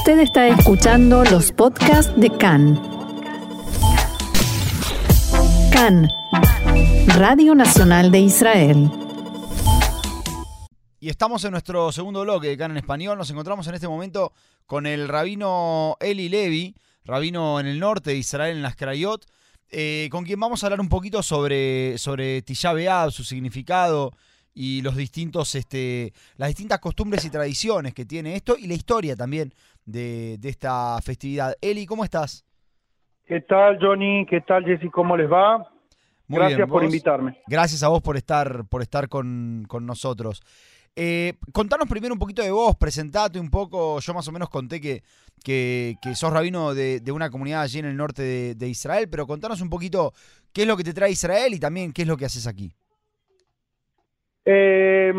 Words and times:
Usted 0.00 0.20
está 0.20 0.48
escuchando 0.48 1.22
los 1.24 1.52
podcasts 1.52 2.10
de 2.16 2.30
CAN. 2.30 2.80
CAN, 5.70 6.08
Radio 7.18 7.54
Nacional 7.54 8.10
de 8.10 8.20
Israel. 8.20 8.90
Y 11.00 11.10
estamos 11.10 11.44
en 11.44 11.50
nuestro 11.50 11.92
segundo 11.92 12.22
bloque 12.22 12.48
de 12.48 12.56
CAN 12.56 12.70
en 12.70 12.78
español. 12.78 13.18
Nos 13.18 13.28
encontramos 13.30 13.66
en 13.68 13.74
este 13.74 13.88
momento 13.88 14.32
con 14.64 14.86
el 14.86 15.06
rabino 15.06 15.98
Eli 16.00 16.30
Levi, 16.30 16.74
rabino 17.04 17.60
en 17.60 17.66
el 17.66 17.78
norte 17.78 18.12
de 18.12 18.16
Israel, 18.16 18.56
en 18.56 18.62
las 18.62 18.76
Krayot, 18.76 19.26
eh, 19.68 20.08
con 20.10 20.24
quien 20.24 20.40
vamos 20.40 20.64
a 20.64 20.68
hablar 20.68 20.80
un 20.80 20.88
poquito 20.88 21.22
sobre, 21.22 21.98
sobre 21.98 22.40
Tisha 22.40 22.72
B'Av, 22.72 23.10
su 23.10 23.22
significado 23.22 24.12
y 24.54 24.80
los 24.80 24.96
distintos, 24.96 25.54
este, 25.54 26.14
las 26.36 26.48
distintas 26.48 26.80
costumbres 26.80 27.22
y 27.26 27.30
tradiciones 27.30 27.92
que 27.92 28.06
tiene 28.06 28.34
esto 28.34 28.56
y 28.56 28.66
la 28.66 28.74
historia 28.74 29.14
también 29.14 29.52
de, 29.90 30.36
de 30.38 30.48
esta 30.48 30.98
festividad. 31.02 31.54
Eli, 31.60 31.86
¿cómo 31.86 32.04
estás? 32.04 32.44
¿Qué 33.26 33.40
tal, 33.42 33.78
Johnny? 33.80 34.26
¿Qué 34.26 34.40
tal, 34.40 34.64
Jessy? 34.64 34.88
¿Cómo 34.90 35.16
les 35.16 35.30
va? 35.30 35.58
Muy 36.26 36.38
Gracias 36.38 36.58
bien, 36.58 36.68
por 36.68 36.84
invitarme. 36.84 37.38
Gracias 37.46 37.82
a 37.82 37.88
vos 37.88 38.02
por 38.02 38.16
estar, 38.16 38.64
por 38.66 38.82
estar 38.82 39.08
con, 39.08 39.64
con 39.68 39.86
nosotros. 39.86 40.42
Eh, 40.96 41.34
contanos 41.52 41.88
primero 41.88 42.12
un 42.14 42.18
poquito 42.18 42.42
de 42.42 42.50
vos, 42.50 42.76
presentate 42.76 43.38
un 43.38 43.50
poco. 43.50 44.00
Yo 44.00 44.14
más 44.14 44.26
o 44.26 44.32
menos 44.32 44.48
conté 44.48 44.80
que, 44.80 45.02
que, 45.44 45.96
que 46.02 46.14
sos 46.14 46.32
rabino 46.32 46.74
de, 46.74 47.00
de 47.00 47.12
una 47.12 47.30
comunidad 47.30 47.62
allí 47.62 47.78
en 47.78 47.86
el 47.86 47.96
norte 47.96 48.22
de, 48.22 48.54
de 48.54 48.68
Israel, 48.68 49.08
pero 49.08 49.26
contanos 49.26 49.60
un 49.60 49.70
poquito 49.70 50.12
qué 50.52 50.62
es 50.62 50.68
lo 50.68 50.76
que 50.76 50.84
te 50.84 50.92
trae 50.92 51.10
Israel 51.10 51.54
y 51.54 51.60
también 51.60 51.92
qué 51.92 52.02
es 52.02 52.08
lo 52.08 52.16
que 52.16 52.24
haces 52.26 52.46
aquí. 52.46 52.72
Eh, 54.44 55.12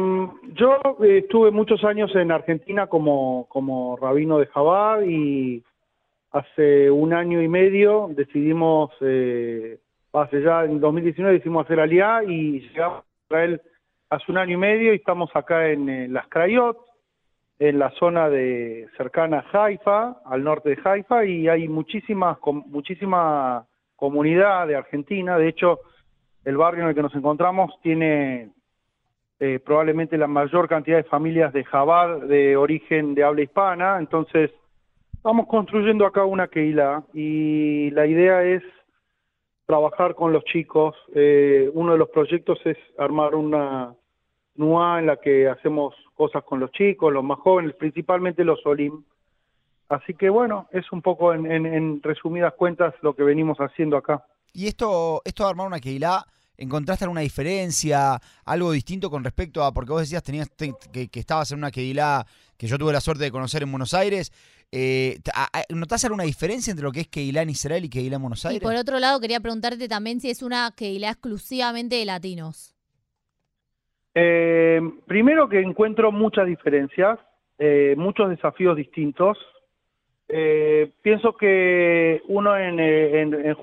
yo 0.53 0.79
estuve 1.03 1.51
muchos 1.51 1.83
años 1.83 2.13
en 2.15 2.31
Argentina 2.31 2.87
como, 2.87 3.45
como 3.49 3.95
rabino 3.97 4.39
de 4.39 4.47
Jabad 4.47 5.01
y 5.03 5.63
hace 6.31 6.89
un 6.89 7.13
año 7.13 7.41
y 7.41 7.47
medio 7.47 8.09
decidimos, 8.15 8.91
eh, 9.01 9.77
hace 10.13 10.41
ya 10.41 10.63
en 10.65 10.79
2019 10.79 11.35
decidimos 11.35 11.65
hacer 11.65 11.79
aliá 11.79 12.23
y 12.23 12.61
llegamos 12.61 12.99
a 13.03 13.23
Israel 13.29 13.61
hace 14.09 14.31
un 14.31 14.37
año 14.37 14.53
y 14.55 14.57
medio 14.57 14.93
y 14.93 14.97
estamos 14.97 15.29
acá 15.35 15.69
en, 15.69 15.87
eh, 15.89 16.07
Las 16.09 16.27
Crayot, 16.27 16.77
en 17.59 17.77
la 17.77 17.91
zona 17.91 18.27
de 18.27 18.87
cercana 18.97 19.45
a 19.53 19.65
Haifa, 19.65 20.17
al 20.25 20.43
norte 20.43 20.69
de 20.69 20.79
Haifa, 20.83 21.25
y 21.25 21.47
hay 21.47 21.67
muchísimas, 21.67 22.39
com- 22.39 22.63
muchísima 22.67 23.65
comunidad 23.95 24.67
de 24.67 24.75
Argentina. 24.75 25.37
De 25.37 25.47
hecho, 25.49 25.79
el 26.43 26.57
barrio 26.57 26.81
en 26.83 26.89
el 26.89 26.95
que 26.95 27.03
nos 27.03 27.13
encontramos 27.13 27.71
tiene 27.83 28.49
eh, 29.41 29.59
probablemente 29.59 30.17
la 30.17 30.27
mayor 30.27 30.69
cantidad 30.69 30.97
de 30.97 31.03
familias 31.03 31.51
de 31.51 31.63
Jabal 31.65 32.27
de 32.29 32.55
origen 32.55 33.13
de 33.15 33.23
habla 33.23 33.41
hispana. 33.41 33.97
Entonces, 33.99 34.51
estamos 35.15 35.47
construyendo 35.47 36.05
acá 36.05 36.23
una 36.25 36.47
Keilah 36.47 37.03
y 37.13 37.89
la 37.91 38.05
idea 38.07 38.43
es 38.43 38.63
trabajar 39.65 40.15
con 40.15 40.31
los 40.33 40.43
chicos. 40.45 40.95
Eh, 41.15 41.69
uno 41.73 41.93
de 41.93 41.97
los 41.97 42.09
proyectos 42.09 42.59
es 42.65 42.77
armar 42.97 43.35
una 43.35 43.93
NUA 44.55 44.99
en 44.99 45.05
la 45.07 45.17
que 45.17 45.47
hacemos 45.47 45.95
cosas 46.13 46.43
con 46.43 46.59
los 46.59 46.71
chicos, 46.71 47.11
los 47.11 47.23
más 47.23 47.39
jóvenes, 47.39 47.73
principalmente 47.75 48.43
los 48.43 48.63
Olim. 48.65 49.03
Así 49.89 50.13
que 50.13 50.29
bueno, 50.29 50.67
es 50.71 50.89
un 50.91 51.01
poco 51.01 51.33
en, 51.33 51.51
en- 51.51 51.65
en 51.65 52.01
resumidas 52.03 52.53
cuentas 52.53 52.93
lo 53.01 53.13
que 53.15 53.23
venimos 53.23 53.57
haciendo 53.59 53.97
acá. 53.97 54.23
Y 54.53 54.67
esto, 54.67 55.21
esto 55.25 55.43
de 55.45 55.49
armar 55.49 55.67
una 55.67 55.79
Keilah, 55.79 56.23
¿encontraste 56.57 57.05
alguna 57.05 57.21
diferencia, 57.21 58.19
algo 58.45 58.71
distinto 58.71 59.09
con 59.09 59.23
respecto 59.23 59.63
a, 59.63 59.73
porque 59.73 59.91
vos 59.91 60.01
decías 60.01 60.23
tenías 60.23 60.49
te- 60.55 60.73
que, 60.93 61.07
que 61.09 61.19
estabas 61.19 61.51
en 61.51 61.57
una 61.57 61.71
Keilah 61.71 62.25
que 62.57 62.67
yo 62.67 62.77
tuve 62.77 62.93
la 62.93 63.01
suerte 63.01 63.23
de 63.23 63.31
conocer 63.31 63.63
en 63.63 63.71
Buenos 63.71 63.93
Aires, 63.93 64.31
eh, 64.71 65.19
¿notás 65.69 66.05
alguna 66.05 66.23
diferencia 66.23 66.71
entre 66.71 66.83
lo 66.85 66.91
que 66.91 67.01
es 67.01 67.07
Keilah 67.07 67.41
en 67.41 67.49
Israel 67.49 67.83
y 67.85 67.89
Keilah 67.89 68.15
en 68.17 68.21
Buenos 68.21 68.45
Y 68.45 68.49
Aires? 68.49 68.63
por 68.63 68.75
otro 68.75 68.99
lado, 68.99 69.19
quería 69.19 69.39
preguntarte 69.39 69.87
también 69.87 70.19
si 70.21 70.29
es 70.29 70.41
una 70.43 70.71
Keilah 70.75 71.09
exclusivamente 71.11 71.95
de 71.95 72.05
latinos. 72.05 72.75
Eh, 74.13 74.81
primero 75.07 75.47
que 75.47 75.59
encuentro 75.61 76.11
muchas 76.11 76.45
diferencias, 76.45 77.17
eh, 77.57 77.95
muchos 77.97 78.29
desafíos 78.29 78.75
distintos. 78.75 79.37
Eh, 80.27 80.91
pienso 81.01 81.35
que 81.35 82.21
uno 82.27 82.55
en, 82.57 82.79
en, 82.79 83.33
en 83.33 83.55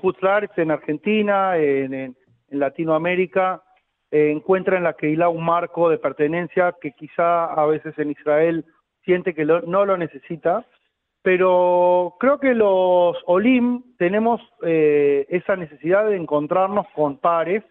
en 0.57 0.71
Argentina, 0.71 1.57
en, 1.57 1.93
en- 1.93 2.17
en 2.51 2.59
Latinoamérica, 2.59 3.63
eh, 4.11 4.31
encuentra 4.31 4.77
en 4.77 4.83
la 4.83 4.93
Keilah 4.93 5.29
un 5.29 5.45
marco 5.45 5.89
de 5.89 5.97
pertenencia 5.97 6.75
que 6.81 6.91
quizá 6.93 7.45
a 7.45 7.65
veces 7.65 7.97
en 7.99 8.11
Israel 8.11 8.65
siente 9.03 9.33
que 9.33 9.45
lo- 9.45 9.61
no 9.61 9.85
lo 9.85 9.97
necesita, 9.97 10.65
pero 11.21 12.15
creo 12.19 12.39
que 12.39 12.53
los 12.55 13.17
Olim 13.25 13.83
tenemos 13.97 14.41
eh, 14.63 15.25
esa 15.29 15.55
necesidad 15.55 16.07
de 16.07 16.15
encontrarnos 16.15 16.87
con 16.95 17.17
pares, 17.17 17.63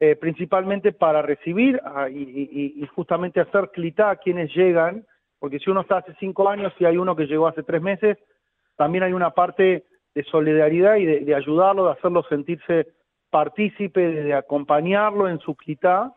eh, 0.00 0.16
principalmente 0.16 0.92
para 0.92 1.22
recibir 1.22 1.80
ah, 1.84 2.08
y, 2.10 2.84
justamente 2.94 3.40
hacer 3.40 3.70
clitá 3.72 4.10
a 4.10 4.16
quienes 4.16 4.52
llegan, 4.54 5.06
porque 5.38 5.58
si 5.60 5.70
uno 5.70 5.82
está 5.82 5.98
hace 5.98 6.14
cinco 6.18 6.48
años 6.48 6.72
y 6.78 6.84
hay 6.86 6.96
uno 6.96 7.14
que 7.14 7.26
llegó 7.26 7.46
hace 7.46 7.62
tres 7.62 7.82
meses, 7.82 8.18
también 8.76 9.04
hay 9.04 9.12
una 9.12 9.30
parte 9.30 9.84
de 10.14 10.24
solidaridad 10.24 10.96
y 10.96 11.04
de, 11.06 11.20
de 11.20 11.34
ayudarlo, 11.34 11.86
de 11.86 11.92
hacerlo 11.92 12.24
sentirse 12.28 12.88
partícipe, 13.32 14.00
de, 14.00 14.34
acompañarlo 14.34 15.26
en 15.26 15.40
su 15.40 15.56
clitá, 15.56 16.12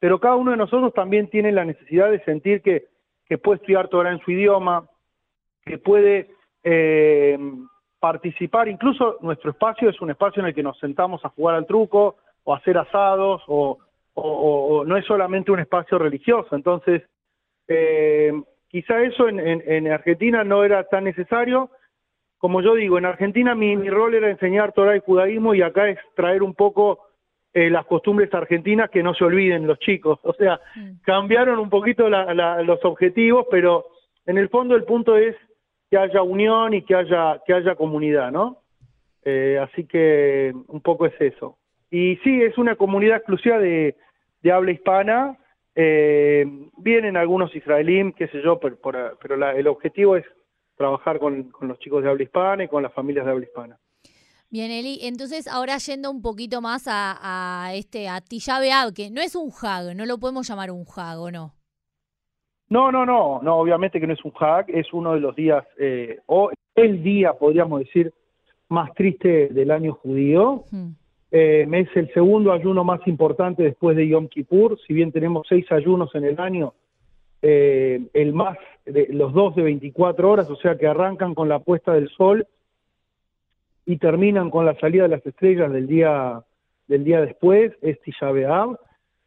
pero 0.00 0.18
cada 0.18 0.34
uno 0.34 0.50
de 0.50 0.56
nosotros 0.56 0.92
también 0.92 1.30
tiene 1.30 1.52
la 1.52 1.64
necesidad 1.64 2.10
de 2.10 2.22
sentir 2.24 2.60
que, 2.60 2.88
puede 3.38 3.58
estudiar 3.58 3.88
Torah 3.88 4.10
en 4.10 4.20
su 4.20 4.32
idioma, 4.32 4.84
que 5.64 5.78
puede 5.78 6.28
eh, 6.64 7.38
participar, 8.00 8.68
incluso 8.68 9.18
nuestro 9.20 9.52
espacio 9.52 9.88
es 9.88 10.00
un 10.00 10.10
espacio 10.10 10.40
en 10.40 10.48
el 10.48 10.54
que 10.54 10.62
nos 10.64 10.78
sentamos 10.78 11.24
a 11.24 11.28
jugar 11.30 11.54
al 11.54 11.66
truco 11.66 12.16
o 12.42 12.52
a 12.52 12.58
hacer 12.58 12.76
asados 12.76 13.42
o, 13.46 13.78
no 14.86 14.96
es 14.96 15.04
solamente 15.04 15.52
un 15.52 15.60
espacio 15.60 15.98
religioso, 15.98 16.56
entonces 16.56 17.02
eh, 17.68 18.32
quizá 18.68 19.02
eso 19.02 19.28
en- 19.28 19.40
en 19.40 19.92
Argentina 19.92 20.42
no 20.42 20.64
era 20.64 20.84
tan 20.84 21.04
necesario, 21.04 21.70
como 22.46 22.62
yo 22.62 22.76
digo, 22.76 22.96
en 22.96 23.06
Argentina 23.06 23.56
mi, 23.56 23.76
mi 23.76 23.90
rol 23.90 24.14
era 24.14 24.30
enseñar 24.30 24.70
Torah 24.72 24.94
y 24.96 25.00
judaísmo 25.00 25.52
y 25.52 25.62
acá 25.62 25.88
es 25.88 25.98
traer 26.14 26.44
un 26.44 26.54
poco 26.54 27.00
eh, 27.52 27.70
las 27.70 27.84
costumbres 27.86 28.32
argentinas 28.32 28.88
que 28.88 29.02
no 29.02 29.14
se 29.14 29.24
olviden 29.24 29.66
los 29.66 29.80
chicos, 29.80 30.20
o 30.22 30.32
sea, 30.34 30.60
Mm. 30.76 30.90
cambiaron 31.02 31.58
un 31.58 31.68
poquito 31.68 32.08
la- 32.08 32.32
la- 32.34 32.62
los 32.62 32.84
objetivos, 32.84 33.46
pero 33.50 33.86
en 34.26 34.38
el 34.38 34.48
fondo 34.48 34.76
el 34.76 34.84
punto 34.84 35.16
es 35.16 35.34
que 35.90 35.98
haya 35.98 36.22
unión 36.22 36.72
y 36.72 36.82
que 36.82 36.94
haya, 36.94 37.40
que 37.44 37.52
haya 37.52 37.74
comunidad, 37.74 38.30
¿no? 38.30 38.58
Eh, 39.24 39.58
así 39.60 39.84
que 39.88 40.52
un 40.68 40.80
poco 40.82 41.04
es 41.06 41.20
eso. 41.20 41.58
Y 41.90 42.14
sí, 42.22 42.42
es 42.44 42.56
una 42.58 42.76
comunidad 42.76 43.16
exclusiva 43.16 43.58
de, 43.58 43.96
de 44.42 44.52
habla 44.52 44.70
hispana. 44.70 45.36
eh, 45.78 46.46
vienen 46.78 47.16
algunos 47.18 47.54
israelíes, 47.54 48.14
qué 48.16 48.28
sé 48.28 48.40
yo, 48.40 48.58
pero, 48.58 48.76
pero 49.20 49.36
la- 49.36 49.54
el 49.54 49.66
objetivo 49.66 50.16
es 50.16 50.24
trabajar 50.76 51.18
con, 51.18 51.50
con 51.50 51.68
los 51.68 51.78
chicos 51.78 52.02
de 52.02 52.10
habla 52.10 52.22
hispana 52.22 52.64
y 52.64 52.68
con 52.68 52.82
las 52.82 52.92
familias 52.92 53.24
de 53.24 53.32
habla 53.32 53.44
hispana. 53.44 53.78
Bien, 54.48 54.70
Eli, 54.70 55.00
entonces 55.02 55.48
ahora 55.48 55.76
yendo 55.78 56.10
un 56.10 56.22
poquito 56.22 56.60
más 56.60 56.86
a, 56.86 57.18
a 57.20 57.74
este 57.74 58.08
a 58.08 58.20
Tisha 58.20 58.60
B'Av, 58.60 58.94
que 58.94 59.10
no 59.10 59.20
es 59.20 59.34
un 59.34 59.50
hag, 59.50 59.96
no 59.96 60.06
lo 60.06 60.18
podemos 60.18 60.48
llamar 60.48 60.70
un 60.70 60.84
hag, 60.96 61.18
¿o 61.18 61.30
no? 61.30 61.52
No, 62.68 62.90
no, 62.90 63.06
no, 63.06 63.40
no, 63.42 63.56
obviamente 63.56 64.00
que 64.00 64.06
no 64.06 64.12
es 64.12 64.24
un 64.24 64.32
hack, 64.32 64.68
es 64.70 64.92
uno 64.92 65.14
de 65.14 65.20
los 65.20 65.36
días, 65.36 65.64
eh, 65.78 66.18
o 66.26 66.50
el 66.74 67.02
día, 67.02 67.32
podríamos 67.34 67.80
decir, 67.80 68.12
más 68.68 68.92
triste 68.94 69.48
del 69.48 69.70
año 69.70 69.94
judío. 69.94 70.64
Mm. 70.70 70.88
Eh, 71.30 71.68
es 71.70 71.96
el 71.96 72.12
segundo 72.12 72.52
ayuno 72.52 72.82
más 72.82 73.00
importante 73.06 73.62
después 73.62 73.96
de 73.96 74.08
Yom 74.08 74.28
Kippur, 74.28 74.78
si 74.86 74.94
bien 74.94 75.12
tenemos 75.12 75.46
seis 75.48 75.70
ayunos 75.70 76.14
en 76.14 76.24
el 76.24 76.40
año, 76.40 76.74
eh, 77.48 78.00
el 78.12 78.32
más, 78.32 78.58
de, 78.84 79.06
los 79.10 79.32
dos 79.32 79.54
de 79.54 79.62
24 79.62 80.28
horas, 80.28 80.50
o 80.50 80.56
sea 80.56 80.76
que 80.76 80.88
arrancan 80.88 81.32
con 81.32 81.48
la 81.48 81.60
puesta 81.60 81.92
del 81.92 82.08
sol 82.08 82.44
y 83.84 83.98
terminan 83.98 84.50
con 84.50 84.66
la 84.66 84.74
salida 84.80 85.04
de 85.04 85.10
las 85.10 85.24
estrellas 85.24 85.70
del 85.70 85.86
día, 85.86 86.42
del 86.88 87.04
día 87.04 87.20
después, 87.20 87.72
es 87.82 88.00
Tisha. 88.00 88.32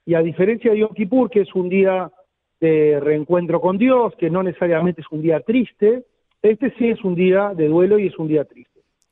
Y 0.06 0.16
a 0.16 0.19
diferencia 0.19 0.71
de 0.71 0.80
Yom 0.80 0.94
Kippur, 0.94 1.30
que 1.30 1.42
es 1.42 1.56
un 1.56 1.69
día 1.69 2.12
de 2.60 3.00
reencuentro 3.00 3.62
con 3.62 3.77
Dios, 3.77 4.13
que 4.18 4.30
no 4.30 4.44
necesariamente 4.44 5.00
es 5.00 5.07
un 5.12 5.21
día 5.21 5.39
triste, 5.39 6.04
este 6.42 6.74
sí 6.77 6.89
es 6.89 7.01
un 7.06 7.16
día 7.16 7.54
de 7.56 7.69
duelo 7.69 7.98
y 8.00 8.07
es 8.07 8.19
un 8.19 8.27
día 8.27 8.44
triste. 8.44 8.69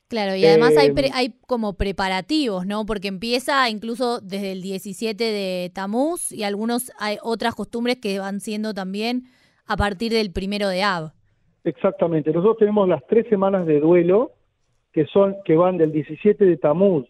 Claro, 0.08 0.34
y 0.34 0.44
además 0.46 0.74
hay, 0.76 0.92
pre- 0.92 1.08
Eh, 1.08 1.12
hay 1.12 1.34
como 1.46 1.74
preparativos, 1.74 2.66
¿no? 2.66 2.86
Porque 2.86 3.08
empieza 3.08 3.68
incluso 3.68 4.20
desde 4.20 4.52
el 4.52 4.62
17 4.62 5.22
de 5.22 5.70
Tamuz 5.74 6.32
y 6.32 6.44
algunos 6.44 6.90
hay 6.98 7.18
otras 7.22 7.54
costumbres 7.54 7.96
que 8.00 8.18
van 8.18 8.40
siendo 8.40 8.72
también 8.72 9.24
a 9.66 9.76
partir 9.76 10.12
del 10.12 10.32
primero 10.32 10.68
de 10.68 10.82
Av. 10.82 11.12
Exactamente. 11.64 12.30
Nosotros 12.32 12.56
tenemos 12.58 12.88
las 12.88 13.06
tres 13.06 13.26
semanas 13.28 13.66
de 13.66 13.80
duelo 13.80 14.32
que 14.92 15.04
son 15.06 15.36
que 15.44 15.54
van 15.56 15.76
del 15.76 15.92
17 15.92 16.42
de 16.44 16.56
Tamuz 16.56 17.06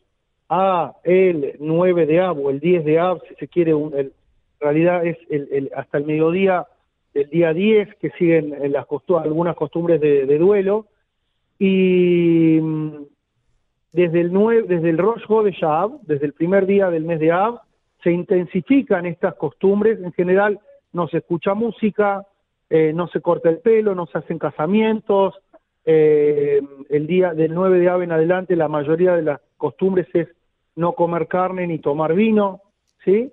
a 0.49 0.95
el 1.05 1.55
9 1.61 2.07
de 2.07 2.21
Av 2.21 2.39
o 2.45 2.51
el 2.51 2.59
10 2.59 2.85
de 2.85 2.99
Av, 2.99 3.21
si 3.29 3.35
se 3.37 3.47
quiere. 3.49 3.75
un- 3.75 3.95
el- 3.95 4.13
en 4.61 4.61
realidad 4.61 5.07
es 5.07 5.17
el, 5.31 5.49
el- 5.53 5.71
hasta 5.77 5.99
el 5.99 6.05
mediodía 6.05 6.67
del 7.15 7.31
día 7.31 7.53
10, 7.53 7.89
que 8.01 8.11
siguen 8.19 8.53
en 8.61 8.73
las 8.73 8.87
algunas 9.25 9.55
costumbres 9.55 10.01
de, 10.01 10.27
duelo. 10.39 10.87
Y 11.59 12.61
mm, 12.61 13.07
desde 13.93 14.21
el, 14.21 14.33
9, 14.33 14.65
desde 14.69 14.91
el 14.91 14.99
Rosh 14.99 15.27
de 15.45 15.53
Shab, 15.53 16.01
desde 16.03 16.27
el 16.27 16.33
primer 16.33 16.67
día 16.67 16.91
del 16.91 17.05
mes 17.05 17.21
de 17.21 17.33
Ab, 17.33 17.61
se 18.03 18.13
intensifican 18.13 19.07
estas 19.07 19.35
costumbres. 19.35 20.01
En 20.03 20.13
general, 20.13 20.61
no 20.93 21.09
se 21.09 21.19
escucha 21.19 21.55
música, 21.55 22.27
eh, 22.71 22.93
no 22.95 23.09
se 23.09 23.21
corta 23.21 23.49
el 23.49 23.59
pelo, 23.59 23.95
no 23.95 24.07
se 24.07 24.19
hacen 24.19 24.39
casamientos. 24.39 25.35
Eh, 25.85 26.61
el 26.91 27.07
día 27.07 27.35
del 27.35 27.55
9 27.55 27.79
de 27.81 27.89
Ab 27.89 28.03
en 28.03 28.13
adelante, 28.13 28.57
la 28.57 28.69
mayoría 28.69 29.15
de 29.15 29.23
las 29.23 29.41
costumbres 29.57 30.07
es 30.15 30.29
no 30.77 30.93
comer 30.93 31.27
carne 31.27 31.67
ni 31.67 31.79
tomar 31.79 32.15
vino, 32.15 32.63
¿sí? 33.05 33.33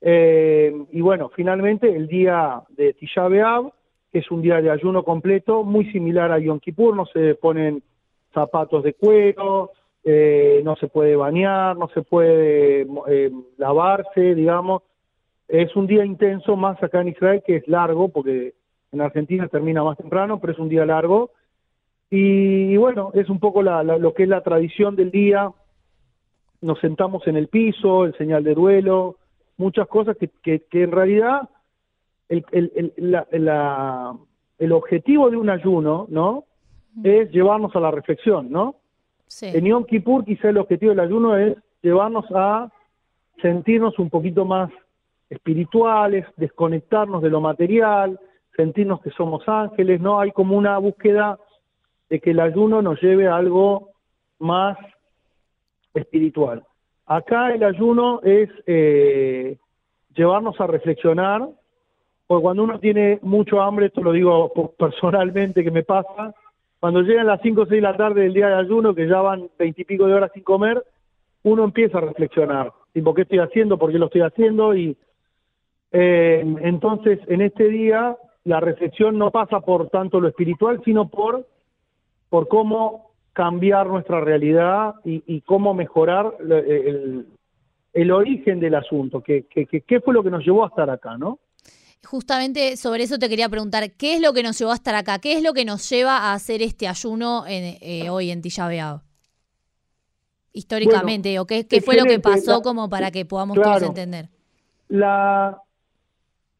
Eh, 0.00 0.72
y 0.90 1.00
bueno, 1.02 1.30
finalmente 1.34 1.94
el 1.94 2.08
día 2.08 2.62
de 2.70 2.94
Tisha 2.94 3.28
B'Av, 3.28 3.72
que 4.12 4.18
es 4.20 4.30
un 4.30 4.42
día 4.42 4.60
de 4.60 4.70
ayuno 4.70 5.02
completo, 5.04 5.62
muy 5.62 5.90
similar 5.92 6.32
a 6.32 6.38
Yom 6.38 6.60
Kippur, 6.60 6.96
no 6.96 7.06
se 7.06 7.34
ponen 7.36 7.82
zapatos 8.32 8.82
de 8.82 8.94
cuero, 8.94 9.72
eh, 10.02 10.62
no 10.64 10.76
se 10.76 10.88
puede 10.88 11.16
bañar, 11.16 11.76
no 11.76 11.88
se 11.88 12.02
puede 12.02 12.86
eh, 13.08 13.30
lavarse, 13.58 14.34
digamos. 14.34 14.82
Es 15.48 15.74
un 15.76 15.86
día 15.86 16.04
intenso, 16.04 16.56
más 16.56 16.82
acá 16.82 17.00
en 17.00 17.08
Israel, 17.08 17.42
que 17.46 17.56
es 17.56 17.68
largo, 17.68 18.08
porque 18.08 18.54
en 18.92 19.00
Argentina 19.00 19.48
termina 19.48 19.82
más 19.82 19.96
temprano, 19.96 20.40
pero 20.40 20.52
es 20.52 20.58
un 20.58 20.68
día 20.68 20.86
largo. 20.86 21.30
Y, 22.10 22.76
bueno, 22.76 23.10
es 23.14 23.28
un 23.28 23.38
poco 23.38 23.62
lo 23.62 24.14
que 24.14 24.24
es 24.24 24.28
la 24.28 24.42
tradición 24.42 24.96
del 24.96 25.10
día. 25.10 25.52
Nos 26.60 26.80
sentamos 26.80 27.26
en 27.26 27.36
el 27.36 27.48
piso, 27.48 28.04
el 28.04 28.16
señal 28.16 28.42
de 28.42 28.54
duelo, 28.54 29.16
muchas 29.56 29.86
cosas 29.86 30.16
que, 30.16 30.28
que, 30.42 30.82
en 30.82 30.90
realidad 30.90 31.48
el, 32.30 32.44
el, 32.52 32.92
la, 32.96 34.16
el 34.58 34.72
objetivo 34.72 35.30
de 35.30 35.36
un 35.36 35.50
ayuno, 35.50 36.06
¿no? 36.08 36.44
Es 37.04 37.30
llevarnos 37.30 37.74
a 37.76 37.80
la 37.80 37.90
reflexión, 37.90 38.50
¿no? 38.50 38.76
En 39.42 39.64
Yom 39.64 39.84
Kippur 39.84 40.24
quizá 40.24 40.48
el 40.48 40.58
objetivo 40.58 40.90
del 40.90 41.00
ayuno 41.00 41.36
es 41.36 41.56
llevarnos 41.82 42.24
a 42.34 42.70
sentirnos 43.40 43.98
un 43.98 44.10
poquito 44.10 44.44
más 44.44 44.70
espirituales, 45.28 46.26
desconectarnos 46.36 47.22
de 47.22 47.30
lo 47.30 47.40
material, 47.40 48.18
sentirnos 48.56 49.00
que 49.00 49.10
somos 49.10 49.48
ángeles, 49.48 50.00
¿no? 50.00 50.20
Hay 50.20 50.32
como 50.32 50.56
una 50.56 50.78
búsqueda 50.78 51.38
de 52.08 52.20
que 52.20 52.32
el 52.32 52.40
ayuno 52.40 52.82
nos 52.82 53.00
lleve 53.00 53.28
a 53.28 53.36
algo 53.36 53.90
más 54.38 54.76
espiritual. 55.94 56.64
Acá 57.06 57.52
el 57.52 57.62
ayuno 57.62 58.20
es 58.22 58.50
eh, 58.66 59.58
llevarnos 60.14 60.60
a 60.60 60.66
reflexionar, 60.66 61.48
porque 62.30 62.42
cuando 62.42 62.62
uno 62.62 62.78
tiene 62.78 63.18
mucho 63.22 63.60
hambre, 63.60 63.86
esto 63.86 64.04
lo 64.04 64.12
digo 64.12 64.52
personalmente 64.78 65.64
que 65.64 65.72
me 65.72 65.82
pasa, 65.82 66.32
cuando 66.78 67.02
llegan 67.02 67.26
las 67.26 67.40
5 67.42 67.62
o 67.62 67.66
6 67.66 67.72
de 67.72 67.80
la 67.80 67.96
tarde 67.96 68.22
del 68.22 68.34
día 68.34 68.46
de 68.46 68.54
ayuno, 68.54 68.94
que 68.94 69.08
ya 69.08 69.20
van 69.20 69.48
veintipico 69.58 70.06
de 70.06 70.14
horas 70.14 70.30
sin 70.32 70.44
comer, 70.44 70.80
uno 71.42 71.64
empieza 71.64 71.98
a 71.98 72.02
reflexionar, 72.02 72.72
tipo, 72.92 73.14
¿qué 73.14 73.22
estoy 73.22 73.40
haciendo? 73.40 73.78
¿Por 73.78 73.90
qué 73.90 73.98
lo 73.98 74.06
estoy 74.06 74.20
haciendo? 74.20 74.76
Y 74.76 74.96
eh, 75.90 76.44
entonces, 76.60 77.18
en 77.26 77.40
este 77.40 77.64
día, 77.68 78.16
la 78.44 78.60
reflexión 78.60 79.18
no 79.18 79.32
pasa 79.32 79.58
por 79.58 79.88
tanto 79.88 80.20
lo 80.20 80.28
espiritual, 80.28 80.80
sino 80.84 81.08
por, 81.08 81.48
por 82.28 82.46
cómo 82.46 83.10
cambiar 83.32 83.88
nuestra 83.88 84.20
realidad 84.20 84.94
y, 85.04 85.40
cómo 85.40 85.74
mejorar 85.74 86.32
el, 86.38 88.12
origen 88.12 88.60
del 88.60 88.76
asunto, 88.76 89.20
que, 89.20 89.46
qué 89.48 90.00
fue 90.00 90.14
lo 90.14 90.22
que 90.22 90.30
nos 90.30 90.44
llevó 90.44 90.62
a 90.62 90.68
estar 90.68 90.90
acá, 90.90 91.18
¿no? 91.18 91.40
Justamente 92.04 92.76
sobre 92.76 93.02
eso 93.04 93.18
te 93.18 93.28
quería 93.28 93.48
preguntar, 93.48 93.92
¿qué 93.92 94.14
es 94.14 94.20
lo 94.20 94.32
que 94.32 94.42
nos 94.42 94.58
llevó 94.58 94.72
a 94.72 94.74
estar 94.74 94.94
acá? 94.94 95.18
¿Qué 95.18 95.34
es 95.34 95.42
lo 95.42 95.52
que 95.52 95.64
nos 95.64 95.88
lleva 95.88 96.16
a 96.16 96.34
hacer 96.34 96.62
este 96.62 96.88
ayuno 96.88 97.44
eh, 97.46 98.08
hoy 98.10 98.30
en 98.30 98.40
Tillabeado? 98.40 99.02
Históricamente, 100.52 101.38
o 101.38 101.46
qué, 101.46 101.64
fue 101.84 101.96
lo 101.96 102.04
que 102.04 102.18
pasó 102.18 102.62
como 102.62 102.88
para 102.88 103.10
que 103.10 103.24
podamos 103.24 103.60
todos 103.60 103.82
entender. 103.82 104.28
La, 104.88 105.62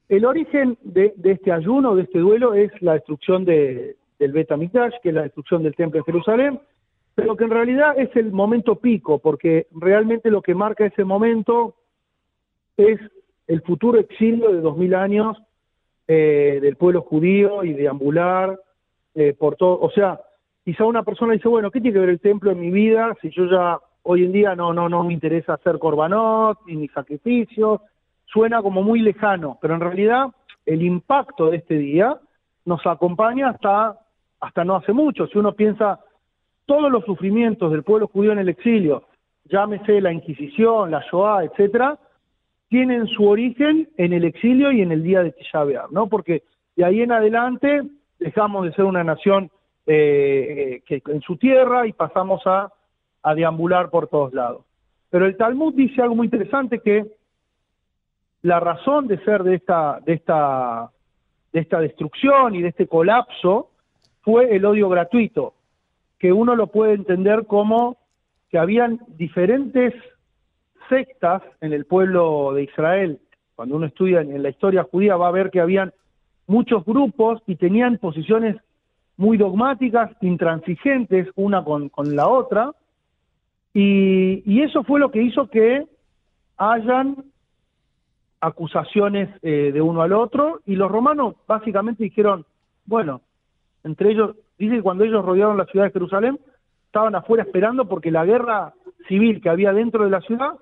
el 0.09 0.25
origen 0.25 0.77
de, 0.83 1.15
este 1.25 1.51
ayuno, 1.51 1.97
de 1.97 2.03
este 2.03 2.19
duelo, 2.19 2.55
es 2.55 2.71
la 2.83 2.95
destrucción 2.95 3.45
de, 3.45 3.97
del 4.19 4.33
Betamigdash, 4.33 4.95
que 5.03 5.09
es 5.09 5.15
la 5.15 5.23
destrucción 5.23 5.63
del 5.63 5.75
templo 5.75 5.99
de 5.99 6.05
Jerusalén, 6.05 6.61
pero 7.15 7.37
que 7.37 7.45
en 7.45 7.51
realidad 7.51 7.99
es 7.99 8.15
el 8.15 8.31
momento 8.31 8.77
pico, 8.77 9.19
porque 9.19 9.67
realmente 9.73 10.31
lo 10.31 10.43
que 10.43 10.55
marca 10.55 10.87
ese 10.87 11.05
momento 11.05 11.77
es 12.77 13.01
el 13.51 13.63
futuro 13.63 13.99
exilio 13.99 14.53
de 14.53 14.61
dos 14.61 14.77
mil 14.77 14.95
años 14.95 15.37
eh, 16.07 16.61
del 16.63 16.77
pueblo 16.77 17.03
judío 17.03 17.65
y 17.65 17.73
de 17.73 17.89
ambular 17.89 18.57
eh, 19.17 19.35
por 19.37 19.57
todo, 19.57 19.81
o 19.81 19.91
sea, 19.91 20.21
quizá 20.65 20.85
una 20.85 21.03
persona 21.03 21.33
dice, 21.33 21.49
bueno, 21.49 21.69
¿qué 21.73 21.81
tiene 21.81 21.95
que 21.95 22.01
ver 22.01 22.11
el 22.11 22.21
templo 22.21 22.53
en 22.53 22.61
mi 22.61 22.71
vida 22.71 23.13
si 23.21 23.31
yo 23.31 23.47
ya 23.47 23.81
hoy 24.05 24.25
en 24.25 24.31
día 24.31 24.55
no, 24.55 24.73
no, 24.73 24.89
no 24.89 25.03
me 25.03 25.13
interesa 25.13 25.55
hacer 25.55 25.81
corbanot 25.81 26.59
ni 26.67 26.87
sacrificios? 26.89 27.81
Suena 28.27 28.63
como 28.63 28.85
muy 28.85 29.01
lejano, 29.01 29.59
pero 29.61 29.75
en 29.75 29.81
realidad 29.81 30.29
el 30.65 30.83
impacto 30.83 31.51
de 31.51 31.57
este 31.57 31.77
día 31.77 32.17
nos 32.65 32.87
acompaña 32.87 33.49
hasta 33.49 33.99
hasta 34.39 34.65
no 34.65 34.77
hace 34.77 34.93
mucho. 34.93 35.27
Si 35.27 35.39
uno 35.39 35.55
piensa 35.55 35.99
todos 36.67 36.91
los 36.91 37.05
sufrimientos 37.05 37.73
del 37.73 37.83
pueblo 37.83 38.07
judío 38.07 38.31
en 38.31 38.39
el 38.39 38.49
exilio, 38.49 39.03
llámese 39.45 40.01
la 40.01 40.13
Inquisición, 40.13 40.93
la 40.93 41.05
Shoah, 41.11 41.45
etcétera, 41.45 41.99
tienen 42.71 43.09
su 43.09 43.27
origen 43.29 43.89
en 43.97 44.13
el 44.13 44.25
exilio 44.25 44.71
y 44.71 44.81
en 44.81 44.93
el 44.93 45.03
día 45.03 45.23
de 45.23 45.33
Tisha 45.33 45.65
¿no? 45.91 46.09
Porque 46.09 46.45
de 46.77 46.85
ahí 46.85 47.03
en 47.03 47.11
adelante 47.11 47.83
dejamos 48.21 48.65
de 48.65 48.73
ser 48.73 48.85
una 48.85 49.03
nación 49.03 49.51
eh, 49.87 50.81
que 50.87 51.03
en 51.09 51.21
su 51.21 51.37
tierra 51.37 51.89
y 51.89 51.93
pasamos 51.93 52.47
a, 52.47 52.73
a 53.25 53.35
deambular 53.35 53.91
por 53.91 54.07
todos 54.07 54.33
lados. 54.33 54.65
Pero 55.11 55.27
el 55.27 55.37
Talmud 55.37 55.75
dice 55.75 56.01
algo 56.01 56.15
muy 56.15 56.29
interesante 56.29 56.79
que 56.79 57.07
la 58.43 58.61
razón 58.61 59.09
de 59.09 59.19
ser 59.25 59.43
de 59.43 59.57
esta, 59.57 59.99
de 60.07 60.13
esta, 60.13 60.91
de 61.53 61.61
esta 61.61 61.81
destrucción 61.81 62.55
y 62.55 62.63
de 62.63 62.69
este 62.69 62.87
colapso 62.87 63.71
fue 64.23 64.55
el 64.55 64.65
odio 64.65 64.89
gratuito, 64.89 65.55
que 66.21 66.33
uno 66.33 66.55
lo 66.55 66.69
puede 66.69 66.93
entender 66.93 67.47
como 67.47 67.97
que 68.49 68.59
habían 68.59 69.01
diferentes 69.09 69.93
sectas 70.91 71.43
en 71.63 71.73
el 71.73 71.87
pueblo 71.87 72.53
de 72.53 72.65
Israel. 72.65 73.19
Cuando 73.55 73.77
uno 73.77 73.87
estudia 73.87 74.21
en 74.21 74.43
la 74.43 74.51
historia 74.51 74.85
judía 74.91 75.17
va 75.17 75.29
a 75.29 75.33
ver 75.33 75.51
que 75.51 75.61
habían 75.61 75.95
muchos 76.47 76.85
grupos 76.85 77.41
y 77.47 77.57
tenían 77.57 77.97
posiciones 77.97 78.57
muy 79.17 79.39
dogmáticas, 79.39 80.11
intransigentes 80.21 81.29
una 81.37 81.63
con, 81.65 81.91
la 82.17 82.29
otra, 82.29 82.73
y, 83.73 84.63
eso 84.63 84.83
fue 84.83 84.99
lo 84.99 85.11
que 85.11 85.23
hizo 85.23 85.49
que 85.49 85.87
hayan 86.57 87.17
acusaciones 88.41 89.29
eh, 89.43 89.71
de 89.73 89.81
uno 89.81 90.03
al 90.03 90.13
otro, 90.13 90.61
y 90.67 90.75
los 90.75 90.91
romanos 90.91 91.37
básicamente 91.47 92.03
dijeron, 92.03 92.45
bueno, 92.87 93.21
entre 93.85 94.11
ellos, 94.11 94.37
dice 94.59 94.77
que 94.77 94.83
cuando 94.83 95.05
ellos 95.05 95.25
rodearon 95.25 95.57
la 95.57 95.67
ciudad 95.67 95.87
de 95.87 95.93
Jerusalén, 95.93 96.39
estaban 96.87 97.15
afuera 97.15 97.45
esperando 97.45 97.89
porque 97.89 98.11
la 98.11 98.25
guerra 98.25 98.75
civil 99.07 99.41
que 99.41 99.51
había 99.51 99.73
dentro 99.73 100.05
de 100.05 100.11
la 100.11 100.21
ciudad 100.23 100.55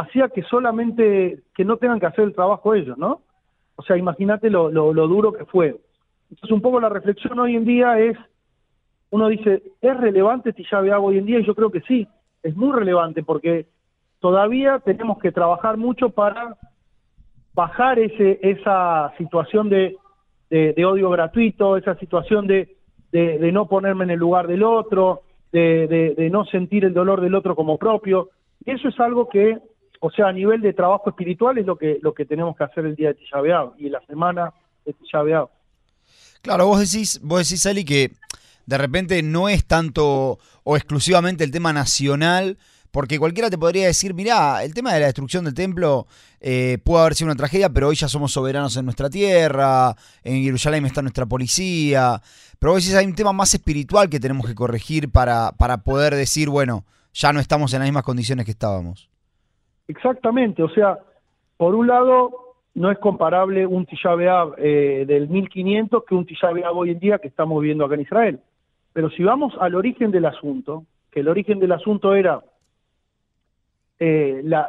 hacía 0.00 0.28
que 0.28 0.42
solamente, 0.42 1.40
que 1.54 1.64
no 1.64 1.76
tengan 1.76 2.00
que 2.00 2.06
hacer 2.06 2.24
el 2.24 2.34
trabajo 2.34 2.74
ellos, 2.74 2.96
¿no? 2.98 3.22
O 3.76 3.82
sea, 3.82 3.96
imagínate 3.96 4.50
lo, 4.50 4.70
lo, 4.70 5.08
duro 5.08 5.32
que 5.32 5.44
fue. 5.44 5.76
Entonces, 6.30 6.50
un 6.50 6.62
poco 6.62 6.80
la 6.80 6.88
reflexión 6.88 7.38
hoy 7.38 7.56
en 7.56 7.64
día 7.64 7.98
es, 7.98 8.16
uno 9.10 9.28
dice, 9.28 9.62
¿es 9.80 9.96
relevante 9.96 10.52
si 10.52 10.64
ya 10.70 10.80
veo 10.80 11.02
hoy 11.02 11.18
en 11.18 11.26
día? 11.26 11.40
Y 11.40 11.46
yo 11.46 11.54
creo 11.54 11.70
que 11.70 11.82
sí, 11.82 12.08
es 12.42 12.56
muy 12.56 12.74
relevante 12.74 13.22
porque 13.22 13.66
todavía 14.20 14.80
tenemos 14.80 15.18
que 15.18 15.32
trabajar 15.32 15.76
mucho 15.76 16.10
para 16.10 16.56
bajar 17.54 17.98
ese, 17.98 18.38
esa 18.42 19.12
situación 19.18 19.68
de 19.68 19.96
de, 20.50 20.84
odio 20.84 21.10
gratuito, 21.10 21.76
esa 21.76 21.96
situación 21.96 22.46
de, 22.46 22.76
de, 23.12 23.52
no 23.52 23.66
ponerme 23.66 24.04
en 24.04 24.10
el 24.10 24.18
lugar 24.18 24.46
del 24.46 24.62
otro, 24.62 25.22
de, 25.52 26.28
no 26.30 26.44
sentir 26.44 26.84
el 26.84 26.94
dolor 26.94 27.20
del 27.20 27.34
otro 27.34 27.56
como 27.56 27.78
propio. 27.78 28.30
Y 28.64 28.72
eso 28.72 28.88
es 28.88 28.98
algo 29.00 29.28
que, 29.28 29.58
o 30.06 30.10
sea, 30.12 30.28
a 30.28 30.32
nivel 30.32 30.60
de 30.60 30.72
trabajo 30.72 31.10
espiritual 31.10 31.58
es 31.58 31.66
lo 31.66 31.76
que, 31.76 31.98
lo 32.00 32.14
que 32.14 32.24
tenemos 32.24 32.56
que 32.56 32.62
hacer 32.62 32.86
el 32.86 32.94
día 32.94 33.08
de 33.08 33.14
Tisha 33.14 33.38
y 33.76 33.88
la 33.88 34.00
semana 34.06 34.52
de 34.84 34.92
Tisha 34.92 35.18
Claro, 36.42 36.66
vos 36.66 36.78
decís, 36.78 37.20
vos 37.24 37.40
decís, 37.40 37.66
Ali, 37.66 37.84
que 37.84 38.12
de 38.66 38.78
repente 38.78 39.20
no 39.24 39.48
es 39.48 39.66
tanto 39.66 40.38
o 40.62 40.76
exclusivamente 40.76 41.42
el 41.42 41.50
tema 41.50 41.72
nacional, 41.72 42.56
porque 42.92 43.18
cualquiera 43.18 43.50
te 43.50 43.58
podría 43.58 43.88
decir, 43.88 44.14
mirá, 44.14 44.62
el 44.62 44.74
tema 44.74 44.94
de 44.94 45.00
la 45.00 45.06
destrucción 45.06 45.44
del 45.44 45.54
templo 45.54 46.06
eh, 46.40 46.78
puede 46.84 47.00
haber 47.00 47.14
sido 47.16 47.26
una 47.26 47.36
tragedia, 47.36 47.68
pero 47.68 47.88
hoy 47.88 47.96
ya 47.96 48.06
somos 48.06 48.30
soberanos 48.30 48.76
en 48.76 48.84
nuestra 48.84 49.10
tierra, 49.10 49.96
en 50.22 50.44
Jerusalén 50.44 50.86
está 50.86 51.02
nuestra 51.02 51.26
policía. 51.26 52.22
Pero 52.60 52.74
vos 52.74 52.84
decís, 52.84 52.94
hay 52.96 53.06
un 53.06 53.16
tema 53.16 53.32
más 53.32 53.52
espiritual 53.54 54.08
que 54.08 54.20
tenemos 54.20 54.46
que 54.46 54.54
corregir 54.54 55.10
para, 55.10 55.50
para 55.58 55.78
poder 55.78 56.14
decir, 56.14 56.48
bueno, 56.48 56.84
ya 57.12 57.32
no 57.32 57.40
estamos 57.40 57.74
en 57.74 57.80
las 57.80 57.88
mismas 57.88 58.04
condiciones 58.04 58.44
que 58.44 58.52
estábamos. 58.52 59.10
Exactamente, 59.88 60.62
o 60.62 60.68
sea, 60.68 60.98
por 61.56 61.74
un 61.74 61.86
lado, 61.86 62.54
no 62.74 62.90
es 62.90 62.98
comparable 62.98 63.66
un 63.66 63.86
Tisha 63.86 64.14
B'Av 64.14 64.54
eh, 64.58 65.04
del 65.06 65.28
1500 65.28 66.04
que 66.04 66.14
un 66.14 66.26
Tisha 66.26 66.50
B'Av 66.52 66.76
hoy 66.76 66.90
en 66.90 66.98
día 66.98 67.18
que 67.18 67.28
estamos 67.28 67.62
viendo 67.62 67.84
acá 67.84 67.94
en 67.94 68.02
Israel. 68.02 68.40
Pero 68.92 69.10
si 69.10 69.22
vamos 69.22 69.54
al 69.60 69.74
origen 69.74 70.10
del 70.10 70.26
asunto, 70.26 70.84
que 71.10 71.20
el 71.20 71.28
origen 71.28 71.58
del 71.58 71.72
asunto 71.72 72.14
era 72.14 72.42
eh, 73.98 74.42
la, 74.44 74.68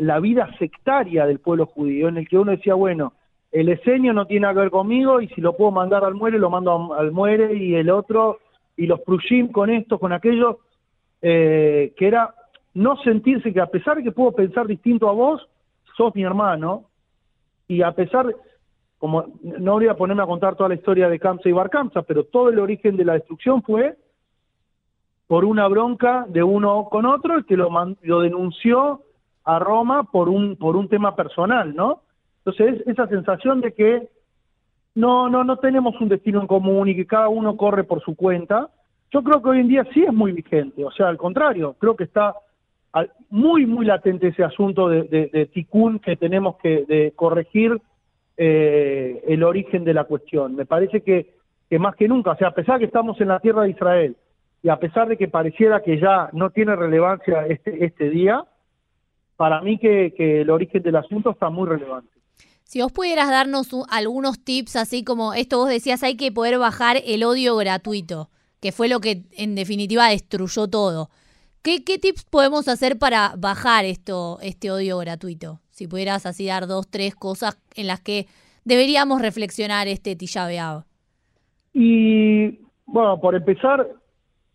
la, 0.00 0.20
vida 0.20 0.50
sectaria 0.58 1.26
del 1.26 1.38
pueblo 1.38 1.66
judío, 1.66 2.08
en 2.08 2.16
el 2.16 2.28
que 2.28 2.38
uno 2.38 2.50
decía, 2.50 2.74
bueno, 2.74 3.12
el 3.52 3.68
esenio 3.68 4.12
no 4.12 4.26
tiene 4.26 4.42
nada 4.42 4.54
que 4.54 4.60
ver 4.60 4.70
conmigo 4.70 5.20
y 5.20 5.28
si 5.28 5.40
lo 5.40 5.56
puedo 5.56 5.70
mandar 5.70 6.04
al 6.04 6.14
muere, 6.14 6.38
lo 6.38 6.50
mando 6.50 6.94
al 6.94 7.12
muere 7.12 7.54
y 7.54 7.76
el 7.76 7.90
otro, 7.90 8.40
y 8.76 8.86
los 8.86 9.00
prushim 9.00 9.52
con 9.52 9.70
esto, 9.70 9.98
con 10.00 10.12
aquello, 10.12 10.58
eh, 11.22 11.92
que 11.96 12.08
era 12.08 12.34
no 12.76 12.98
sentirse 12.98 13.54
que 13.54 13.60
a 13.60 13.66
pesar 13.66 13.96
de 13.96 14.02
que 14.02 14.12
puedo 14.12 14.32
pensar 14.32 14.66
distinto 14.66 15.08
a 15.08 15.12
vos, 15.12 15.48
sos 15.96 16.14
mi 16.14 16.24
hermano, 16.24 16.84
y 17.66 17.80
a 17.80 17.92
pesar, 17.92 18.36
como 18.98 19.24
no 19.42 19.72
voy 19.72 19.88
a 19.88 19.96
ponerme 19.96 20.22
a 20.22 20.26
contar 20.26 20.56
toda 20.56 20.68
la 20.68 20.74
historia 20.74 21.08
de 21.08 21.18
Kamsa 21.18 21.48
y 21.48 21.52
Barkamsa, 21.52 22.02
pero 22.02 22.24
todo 22.24 22.50
el 22.50 22.58
origen 22.58 22.98
de 22.98 23.06
la 23.06 23.14
destrucción 23.14 23.62
fue 23.62 23.96
por 25.26 25.46
una 25.46 25.66
bronca 25.68 26.26
de 26.28 26.42
uno 26.42 26.88
con 26.90 27.06
otro, 27.06 27.42
que 27.46 27.56
lo, 27.56 27.70
lo 28.02 28.20
denunció 28.20 29.00
a 29.44 29.58
Roma 29.58 30.04
por 30.04 30.28
un, 30.28 30.56
por 30.56 30.76
un 30.76 30.90
tema 30.90 31.16
personal, 31.16 31.74
¿no? 31.74 32.02
Entonces, 32.44 32.86
esa 32.86 33.08
sensación 33.08 33.62
de 33.62 33.72
que 33.72 34.10
no, 34.94 35.30
no, 35.30 35.44
no 35.44 35.56
tenemos 35.56 35.98
un 35.98 36.10
destino 36.10 36.42
en 36.42 36.46
común 36.46 36.88
y 36.88 36.94
que 36.94 37.06
cada 37.06 37.28
uno 37.28 37.56
corre 37.56 37.84
por 37.84 38.02
su 38.02 38.14
cuenta, 38.14 38.68
yo 39.10 39.22
creo 39.22 39.40
que 39.40 39.48
hoy 39.48 39.60
en 39.60 39.68
día 39.68 39.84
sí 39.94 40.02
es 40.02 40.12
muy 40.12 40.32
vigente, 40.32 40.84
o 40.84 40.90
sea, 40.90 41.08
al 41.08 41.16
contrario, 41.16 41.74
creo 41.78 41.96
que 41.96 42.04
está 42.04 42.34
muy, 43.30 43.66
muy 43.66 43.84
latente 43.84 44.28
ese 44.28 44.42
asunto 44.42 44.88
de, 44.88 45.02
de, 45.02 46.00
que 46.02 46.16
tenemos 46.16 46.56
que 46.56 47.12
corregir 47.14 47.80
eh, 48.38 49.22
el 49.28 49.42
origen 49.42 49.84
de 49.84 49.94
la 49.94 50.04
cuestión. 50.04 50.56
Me 50.56 50.66
parece 50.66 51.00
que, 51.00 51.34
más 51.78 51.96
que 51.96 52.06
nunca, 52.06 52.32
o 52.32 52.36
sea, 52.36 52.48
a 52.48 52.54
pesar 52.54 52.74
de 52.74 52.80
que 52.80 52.86
estamos 52.86 53.18
en 53.20 53.28
la 53.28 53.40
tierra 53.40 53.62
de 53.62 53.70
Israel 53.70 54.16
y 54.62 54.68
a 54.68 54.76
pesar 54.76 55.08
de 55.08 55.16
que 55.16 55.28
pareciera 55.28 55.82
que 55.82 55.98
ya 55.98 56.28
no 56.32 56.50
tiene 56.50 56.76
relevancia 56.76 57.46
este, 57.46 57.84
este 57.84 58.10
día, 58.10 58.44
para 59.36 59.62
mí 59.62 59.78
que, 59.78 60.12
que 60.16 60.42
el 60.42 60.50
origen 60.50 60.82
del 60.82 60.96
asunto 60.96 61.30
está 61.30 61.48
muy 61.48 61.66
relevante. 61.66 62.10
Si 62.64 62.82
vos 62.82 62.92
pudieras 62.92 63.30
darnos 63.30 63.68
algunos 63.88 64.42
tips, 64.44 64.76
así 64.76 65.02
como 65.02 65.32
esto 65.32 65.58
vos 65.58 65.70
decías, 65.70 66.02
hay 66.02 66.16
que 66.16 66.32
poder 66.32 66.58
bajar 66.58 66.98
el 67.06 67.24
odio 67.24 67.56
gratuito, 67.56 68.28
que 68.60 68.72
fue 68.72 68.88
lo 68.88 69.00
que 69.00 69.22
en 69.36 69.54
definitiva 69.54 70.08
destruyó 70.08 70.68
todo. 70.68 71.08
¿Qué, 71.66 71.98
tips 71.98 72.24
podemos 72.30 72.68
hacer 72.68 72.96
para 72.96 73.32
bajar 73.36 73.84
esto, 73.84 74.38
este 74.40 74.70
odio 74.70 74.98
gratuito? 74.98 75.58
Si 75.70 75.88
pudieras 75.88 76.24
así 76.24 76.46
dar 76.46 76.68
dos, 76.68 76.88
tres 76.88 77.16
cosas 77.16 77.60
en 77.74 77.88
las 77.88 78.00
que 78.00 78.26
deberíamos 78.64 79.20
reflexionar 79.20 79.88
este 79.88 80.14
Tillabeab. 80.14 80.84
Y 81.72 82.60
bueno, 82.86 83.18
por 83.18 83.34
empezar, 83.34 83.84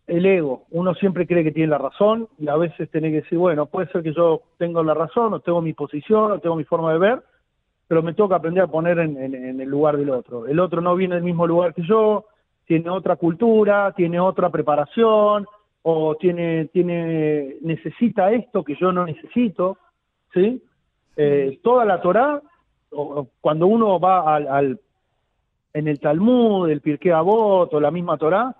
el 0.06 0.24
ego. 0.24 0.64
Uno 0.70 0.94
siempre 0.94 1.26
cree 1.26 1.44
que 1.44 1.52
tiene 1.52 1.68
la 1.68 1.76
razón 1.76 2.28
y 2.38 2.48
a 2.48 2.56
veces 2.56 2.90
tiene 2.90 3.10
que 3.10 3.20
decir, 3.20 3.36
bueno, 3.36 3.66
puede 3.66 3.92
ser 3.92 4.02
que 4.02 4.14
yo 4.14 4.40
tengo 4.56 4.82
la 4.82 4.94
razón, 4.94 5.34
o 5.34 5.40
tengo 5.40 5.60
mi 5.60 5.74
posición, 5.74 6.32
o 6.32 6.38
tengo 6.38 6.56
mi 6.56 6.64
forma 6.64 6.94
de 6.94 6.98
ver, 6.98 7.22
pero 7.88 8.02
me 8.02 8.14
toca 8.14 8.36
aprender 8.36 8.64
a 8.64 8.68
poner 8.68 8.98
en 8.98 9.60
el 9.60 9.68
lugar 9.68 9.98
del 9.98 10.08
otro. 10.08 10.46
El 10.46 10.58
otro 10.58 10.80
no 10.80 10.96
viene 10.96 11.16
del 11.16 11.24
mismo 11.24 11.46
lugar 11.46 11.74
que 11.74 11.82
yo, 11.86 12.24
tiene 12.64 12.88
otra 12.88 13.16
cultura, 13.16 13.92
tiene 13.94 14.18
otra 14.18 14.48
preparación, 14.48 15.44
o 15.82 16.14
tiene, 16.16 16.66
tiene, 16.66 17.56
necesita 17.62 18.32
esto 18.32 18.62
que 18.62 18.76
yo 18.80 18.92
no 18.92 19.04
necesito, 19.04 19.78
¿sí? 20.32 20.62
Eh, 21.16 21.58
toda 21.62 21.84
la 21.84 22.00
Torá, 22.00 22.40
cuando 23.40 23.66
uno 23.66 23.98
va 23.98 24.34
al, 24.34 24.48
al, 24.48 24.80
en 25.74 25.88
el 25.88 25.98
Talmud, 25.98 26.68
el 26.68 26.80
Pirkei 26.80 27.12
Avot 27.12 27.72
o 27.72 27.80
la 27.80 27.90
misma 27.90 28.16
Torá, 28.16 28.54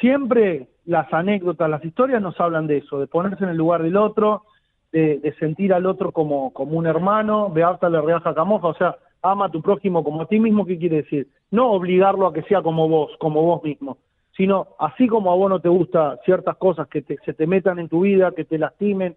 siempre 0.00 0.68
las 0.84 1.12
anécdotas, 1.12 1.70
las 1.70 1.84
historias 1.84 2.20
nos 2.20 2.38
hablan 2.40 2.66
de 2.66 2.78
eso, 2.78 2.98
de 2.98 3.06
ponerse 3.06 3.44
en 3.44 3.50
el 3.50 3.56
lugar 3.56 3.82
del 3.82 3.96
otro, 3.96 4.42
de, 4.90 5.34
sentir 5.38 5.72
al 5.72 5.86
otro 5.86 6.12
como, 6.12 6.52
como 6.52 6.76
un 6.76 6.86
hermano, 6.86 7.52
harta 7.64 7.88
le 7.88 8.00
reaja 8.00 8.34
camoja, 8.34 8.68
o 8.68 8.74
sea, 8.74 8.96
ama 9.22 9.46
a 9.46 9.50
tu 9.50 9.62
prójimo 9.62 10.04
como 10.04 10.22
a 10.22 10.26
ti 10.26 10.38
mismo, 10.38 10.66
¿qué 10.66 10.78
quiere 10.78 10.96
decir? 10.96 11.28
No 11.50 11.70
obligarlo 11.70 12.26
a 12.26 12.32
que 12.32 12.42
sea 12.42 12.62
como 12.62 12.88
vos, 12.88 13.12
como 13.18 13.42
vos 13.42 13.62
mismo, 13.62 13.96
sino 14.36 14.68
así 14.78 15.08
como 15.08 15.30
a 15.30 15.36
vos 15.36 15.50
no 15.50 15.60
te 15.60 15.68
gusta 15.68 16.18
ciertas 16.24 16.56
cosas 16.56 16.88
que 16.88 17.04
se 17.24 17.34
te 17.34 17.46
metan 17.46 17.78
en 17.78 17.88
tu 17.88 18.00
vida, 18.02 18.32
que 18.32 18.44
te 18.44 18.58
lastimen, 18.58 19.16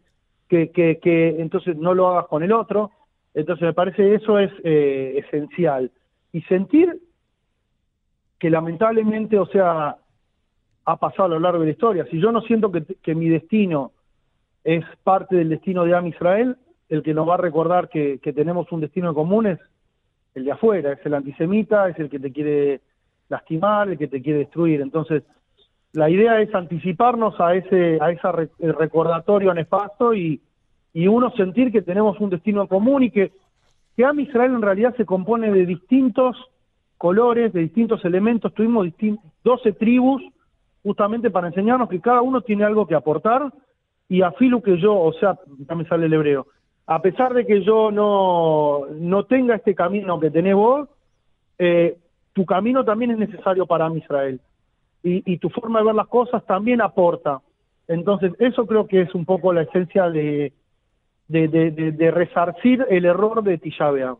que, 0.49 0.71
que, 0.71 0.99
que 0.99 1.41
entonces 1.41 1.77
no 1.77 1.93
lo 1.93 2.07
hagas 2.09 2.27
con 2.27 2.43
el 2.43 2.51
otro. 2.51 2.91
Entonces 3.33 3.65
me 3.65 3.73
parece 3.73 4.15
eso 4.15 4.39
es 4.39 4.51
eh, 4.63 5.23
esencial. 5.25 5.91
Y 6.31 6.41
sentir 6.43 7.01
que 8.39 8.49
lamentablemente, 8.49 9.39
o 9.39 9.45
sea, 9.45 9.97
ha 10.85 10.97
pasado 10.97 11.25
a 11.25 11.29
lo 11.29 11.39
largo 11.39 11.59
de 11.59 11.67
la 11.67 11.71
historia. 11.71 12.05
Si 12.11 12.19
yo 12.19 12.31
no 12.31 12.41
siento 12.41 12.71
que, 12.71 12.83
que 13.01 13.15
mi 13.15 13.29
destino 13.29 13.93
es 14.63 14.83
parte 15.03 15.35
del 15.35 15.49
destino 15.49 15.85
de 15.85 15.95
Am 15.95 16.07
Israel, 16.07 16.57
el 16.89 17.01
que 17.01 17.13
nos 17.13 17.27
va 17.27 17.35
a 17.35 17.37
recordar 17.37 17.89
que, 17.89 18.19
que 18.19 18.33
tenemos 18.33 18.71
un 18.71 18.81
destino 18.81 19.13
común 19.13 19.47
es 19.47 19.59
el 20.35 20.43
de 20.45 20.51
afuera, 20.51 20.91
es 20.91 21.05
el 21.05 21.13
antisemita, 21.13 21.89
es 21.89 21.97
el 21.99 22.09
que 22.09 22.19
te 22.19 22.31
quiere 22.31 22.81
lastimar, 23.29 23.89
el 23.89 23.97
que 23.97 24.07
te 24.07 24.21
quiere 24.21 24.39
destruir. 24.39 24.81
Entonces, 24.81 25.23
la 25.93 26.09
idea 26.09 26.41
es 26.41 26.53
anticiparnos 26.53 27.39
a 27.39 27.55
ese 27.55 27.97
a 28.01 28.11
ese 28.11 28.71
recordatorio 28.73 29.53
nefasto 29.53 30.13
y, 30.13 30.41
y 30.93 31.07
uno 31.07 31.31
sentir 31.31 31.71
que 31.71 31.81
tenemos 31.81 32.19
un 32.19 32.29
destino 32.29 32.67
común 32.67 33.03
y 33.03 33.11
que, 33.11 33.31
que 33.95 34.05
Am 34.05 34.19
Israel 34.19 34.53
en 34.53 34.61
realidad 34.61 34.95
se 34.95 35.05
compone 35.05 35.51
de 35.51 35.65
distintos 35.65 36.37
colores, 36.97 37.53
de 37.53 37.61
distintos 37.61 38.03
elementos. 38.05 38.53
Tuvimos 38.53 38.87
12 39.43 39.73
tribus 39.73 40.21
justamente 40.83 41.29
para 41.31 41.47
enseñarnos 41.47 41.89
que 41.89 41.99
cada 41.99 42.21
uno 42.21 42.41
tiene 42.41 42.63
algo 42.63 42.85
que 42.85 42.95
aportar 42.95 43.51
y 44.07 44.21
afilo 44.21 44.61
que 44.61 44.77
yo, 44.79 44.95
o 44.95 45.13
sea, 45.13 45.39
ya 45.67 45.75
me 45.75 45.85
sale 45.85 46.05
el 46.05 46.13
hebreo, 46.13 46.45
a 46.85 47.01
pesar 47.01 47.33
de 47.33 47.45
que 47.45 47.63
yo 47.63 47.91
no, 47.91 48.85
no 48.93 49.25
tenga 49.25 49.55
este 49.55 49.73
camino 49.73 50.19
que 50.19 50.29
tenés 50.29 50.53
vos, 50.55 50.87
eh, 51.57 51.97
tu 52.35 52.45
camino 52.45 52.83
también 52.83 53.11
es 53.11 53.17
necesario 53.17 53.65
para 53.65 53.89
Israel. 53.95 54.41
Y, 55.01 55.37
tu 55.37 55.49
forma 55.51 55.79
de 55.79 55.85
ver 55.85 55.95
las 55.95 56.07
cosas 56.07 56.43
también 56.47 56.81
aporta. 56.81 57.39
Entonces, 57.87 58.33
eso 58.39 58.65
creo 58.65 58.87
que 58.87 59.01
es 59.03 59.13
un 59.13 59.23
poco 59.23 59.53
la 59.53 59.61
esencia 59.61 60.09
de, 60.09 60.51
de, 61.27 62.11
resarcir 62.11 62.85
el 62.89 63.05
error 63.05 63.43
de 63.43 63.59
Tijabea. 63.59 64.15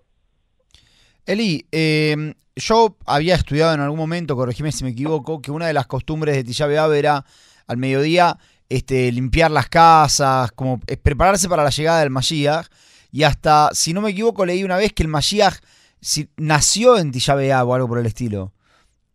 Eli, 1.25 1.65
em, 1.71 2.35
yo 2.55 2.95
había 3.07 3.33
estudiado 3.33 3.73
en 3.73 3.79
algún 3.79 3.97
momento, 3.97 4.35
corregime 4.35 4.71
si 4.71 4.83
me 4.83 4.91
equivoco, 4.91 5.41
que 5.41 5.49
una 5.49 5.65
de 5.65 5.73
las 5.73 5.87
costumbres 5.87 6.35
de 6.35 6.43
Tijabea 6.43 6.85
era 6.95 7.25
al 7.65 7.77
mediodía 7.77 8.37
este, 8.69 9.11
limpiar 9.11 9.49
las 9.49 9.67
casas, 9.67 10.51
como 10.51 10.79
prepararse 10.79 11.49
para 11.49 11.63
la 11.63 11.71
llegada 11.71 12.01
del 12.01 12.11
Mashiach. 12.11 12.67
Y 13.11 13.23
hasta, 13.23 13.69
si 13.73 13.91
no 13.91 14.01
me 14.01 14.11
equivoco, 14.11 14.45
leí 14.45 14.63
una 14.63 14.77
vez 14.77 14.93
que 14.93 15.01
el 15.01 15.09
Mashiach 15.09 15.55
si, 15.99 16.29
nació 16.37 16.97
en 16.97 17.11
Tisha 17.11 17.35
o 17.35 17.73
algo 17.73 17.87
por 17.87 17.99
el 17.99 18.05
estilo. 18.05 18.51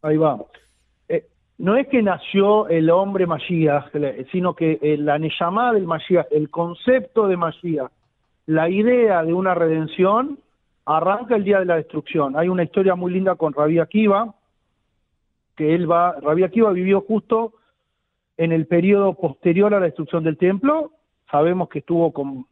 Ahí 0.03 0.17
va. 0.17 0.39
Eh, 1.09 1.27
no 1.59 1.77
es 1.77 1.89
que 1.89 2.03
nació 2.03 2.69
el 2.69 2.91
hombre 2.91 3.27
Mashiach, 3.27 3.93
sino 4.33 4.55
que 4.55 4.79
eh, 4.83 4.97
la 4.97 5.19
Neyamá 5.19 5.73
del 5.73 5.87
Mashiach, 5.87 6.27
el 6.31 6.51
concepto 6.51 7.29
de 7.29 7.37
Mashiach, 7.37 7.91
la 8.47 8.69
idea 8.69 9.23
de 9.23 9.33
una 9.33 9.55
redención, 9.55 10.39
arranca 10.87 11.37
el 11.37 11.45
día 11.45 11.61
de 11.61 11.67
la 11.67 11.77
destrucción. 11.77 12.37
Hay 12.37 12.49
una 12.49 12.65
historia 12.65 12.95
muy 12.95 13.13
linda 13.13 13.37
con 13.37 13.53
Rabí 13.53 13.79
Akiva, 13.79 14.35
que 15.57 15.75
él 15.75 15.91
va, 15.91 16.17
Rabí 16.21 16.43
Akiva 16.43 16.73
vivió 16.73 17.03
justo 17.03 17.55
en 18.37 18.53
el 18.53 18.67
periodo 18.67 19.15
posterior 19.15 19.75
a 19.75 19.81
la 19.81 19.87
destrucción 19.87 20.25
del 20.25 20.39
templo. 20.39 20.93
Sabemos 21.31 21.69
que 21.69 21.81
estuvo 21.81 22.13
con, 22.13 22.47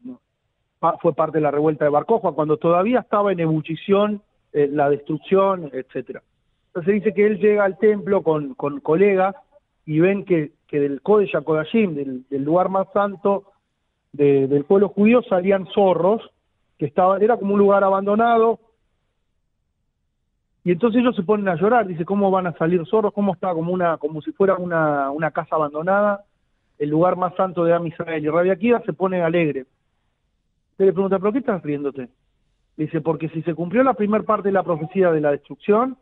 fue 1.00 1.14
parte 1.14 1.38
de 1.38 1.42
la 1.42 1.50
revuelta 1.50 1.84
de 1.84 1.90
Barcoja, 1.90 2.32
cuando 2.32 2.56
todavía 2.56 3.00
estaba 3.00 3.32
en 3.32 3.40
ebullición 3.40 4.22
eh, 4.52 4.68
la 4.70 4.88
destrucción, 4.90 5.70
etcétera. 5.72 6.22
Entonces 6.68 6.94
dice 6.94 7.14
que 7.14 7.26
él 7.26 7.38
llega 7.38 7.64
al 7.64 7.78
templo 7.78 8.22
con, 8.22 8.54
con 8.54 8.80
colegas 8.80 9.34
y 9.84 10.00
ven 10.00 10.24
que, 10.24 10.52
que 10.66 10.80
del 10.80 11.02
Kodesh 11.02 11.32
Kodashim, 11.42 11.94
del, 11.94 12.28
del 12.28 12.44
lugar 12.44 12.68
más 12.68 12.86
santo 12.92 13.44
del 14.12 14.64
pueblo 14.64 14.88
judío, 14.88 15.22
salían 15.22 15.66
zorros, 15.66 16.22
que 16.78 16.86
estaba, 16.86 17.18
era 17.18 17.36
como 17.36 17.54
un 17.54 17.60
lugar 17.60 17.84
abandonado, 17.84 18.58
y 20.68 20.72
entonces 20.72 21.00
ellos 21.00 21.16
se 21.16 21.22
ponen 21.22 21.48
a 21.48 21.54
llorar, 21.54 21.86
dice, 21.86 22.04
¿cómo 22.04 22.30
van 22.30 22.46
a 22.46 22.52
salir 22.52 22.84
zorros? 22.86 23.14
¿Cómo 23.14 23.32
está? 23.32 23.54
Como 23.54 23.72
una 23.72 23.96
como 23.96 24.20
si 24.20 24.32
fuera 24.32 24.56
una, 24.56 25.10
una 25.10 25.30
casa 25.30 25.56
abandonada, 25.56 26.24
el 26.78 26.90
lugar 26.90 27.16
más 27.16 27.34
santo 27.36 27.64
de 27.64 27.72
Am 27.72 27.86
Israel. 27.86 28.22
Y 28.22 28.28
Rabia 28.28 28.52
Akiva 28.52 28.82
se 28.84 28.92
pone 28.92 29.22
alegre. 29.22 29.64
Se 30.78 30.86
le 30.86 30.92
pregunta, 30.92 31.18
¿pero 31.18 31.32
qué 31.32 31.40
estás 31.40 31.62
riéndote? 31.62 32.08
Dice, 32.76 33.00
porque 33.00 33.28
si 33.30 33.42
se 33.42 33.54
cumplió 33.54 33.82
la 33.82 33.94
primera 33.94 34.24
parte 34.24 34.48
de 34.48 34.52
la 34.52 34.62
profecía 34.62 35.10
de 35.10 35.20
la 35.20 35.32
destrucción, 35.32 35.98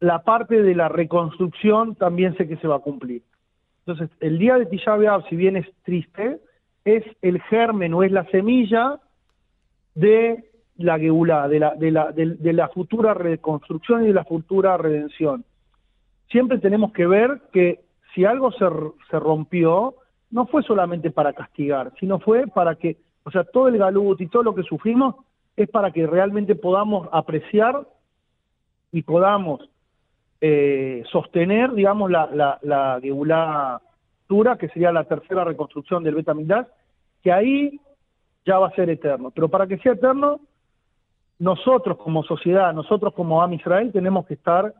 la 0.00 0.24
parte 0.24 0.60
de 0.60 0.74
la 0.74 0.88
reconstrucción 0.88 1.94
también 1.94 2.36
sé 2.36 2.48
que 2.48 2.56
se 2.56 2.66
va 2.66 2.76
a 2.76 2.80
cumplir. 2.80 3.22
Entonces, 3.86 4.10
el 4.20 4.38
día 4.38 4.58
de 4.58 4.66
Tisha 4.66 4.96
si 5.28 5.36
bien 5.36 5.56
es 5.56 5.66
triste, 5.84 6.40
es 6.84 7.04
el 7.22 7.40
germen 7.42 7.94
o 7.94 8.02
es 8.02 8.10
la 8.10 8.24
semilla 8.26 8.98
de 9.94 10.50
la 10.78 10.98
Geulá, 10.98 11.46
de 11.46 11.60
la, 11.60 11.74
de, 11.76 11.90
la, 11.92 12.10
de, 12.10 12.52
la 12.52 12.68
futura 12.68 13.14
reconstrucción 13.14 14.02
y 14.02 14.08
de 14.08 14.12
la 14.12 14.24
futura 14.24 14.76
redención. 14.76 15.44
Siempre 16.28 16.58
tenemos 16.58 16.92
que 16.92 17.06
ver 17.06 17.42
que 17.52 17.80
si 18.12 18.24
algo 18.24 18.50
se, 18.50 18.66
se 19.08 19.18
rompió, 19.20 19.94
no 20.32 20.46
fue 20.46 20.64
solamente 20.64 21.12
para 21.12 21.32
castigar, 21.32 21.92
sino 22.00 22.18
fue 22.18 22.48
para 22.48 22.74
que, 22.74 22.96
o 23.26 23.30
sea, 23.32 23.42
todo 23.42 23.66
el 23.66 23.76
galut 23.76 24.20
y 24.20 24.28
todo 24.28 24.44
lo 24.44 24.54
que 24.54 24.62
sufrimos 24.62 25.16
es 25.56 25.68
para 25.68 25.90
que 25.90 26.06
realmente 26.06 26.54
podamos 26.54 27.08
apreciar 27.10 27.84
y 28.92 29.02
podamos 29.02 29.68
eh, 30.40 31.02
sostener, 31.10 31.72
digamos, 31.72 32.08
la, 32.08 32.30
la, 32.32 32.60
la 32.62 33.00
dura, 34.28 34.56
que 34.58 34.68
sería 34.68 34.92
la 34.92 35.02
tercera 35.02 35.42
reconstrucción 35.42 36.04
del 36.04 36.14
Betamigdash, 36.14 36.66
que 37.20 37.32
ahí 37.32 37.80
ya 38.44 38.60
va 38.60 38.68
a 38.68 38.74
ser 38.76 38.90
eterno. 38.90 39.32
Pero 39.32 39.48
para 39.48 39.66
que 39.66 39.78
sea 39.78 39.94
eterno, 39.94 40.38
nosotros 41.40 41.98
como 41.98 42.22
sociedad, 42.22 42.72
nosotros 42.72 43.12
como 43.12 43.42
Am 43.42 43.54
Israel, 43.54 43.90
tenemos 43.90 44.24
que 44.26 44.34
estar 44.34 44.72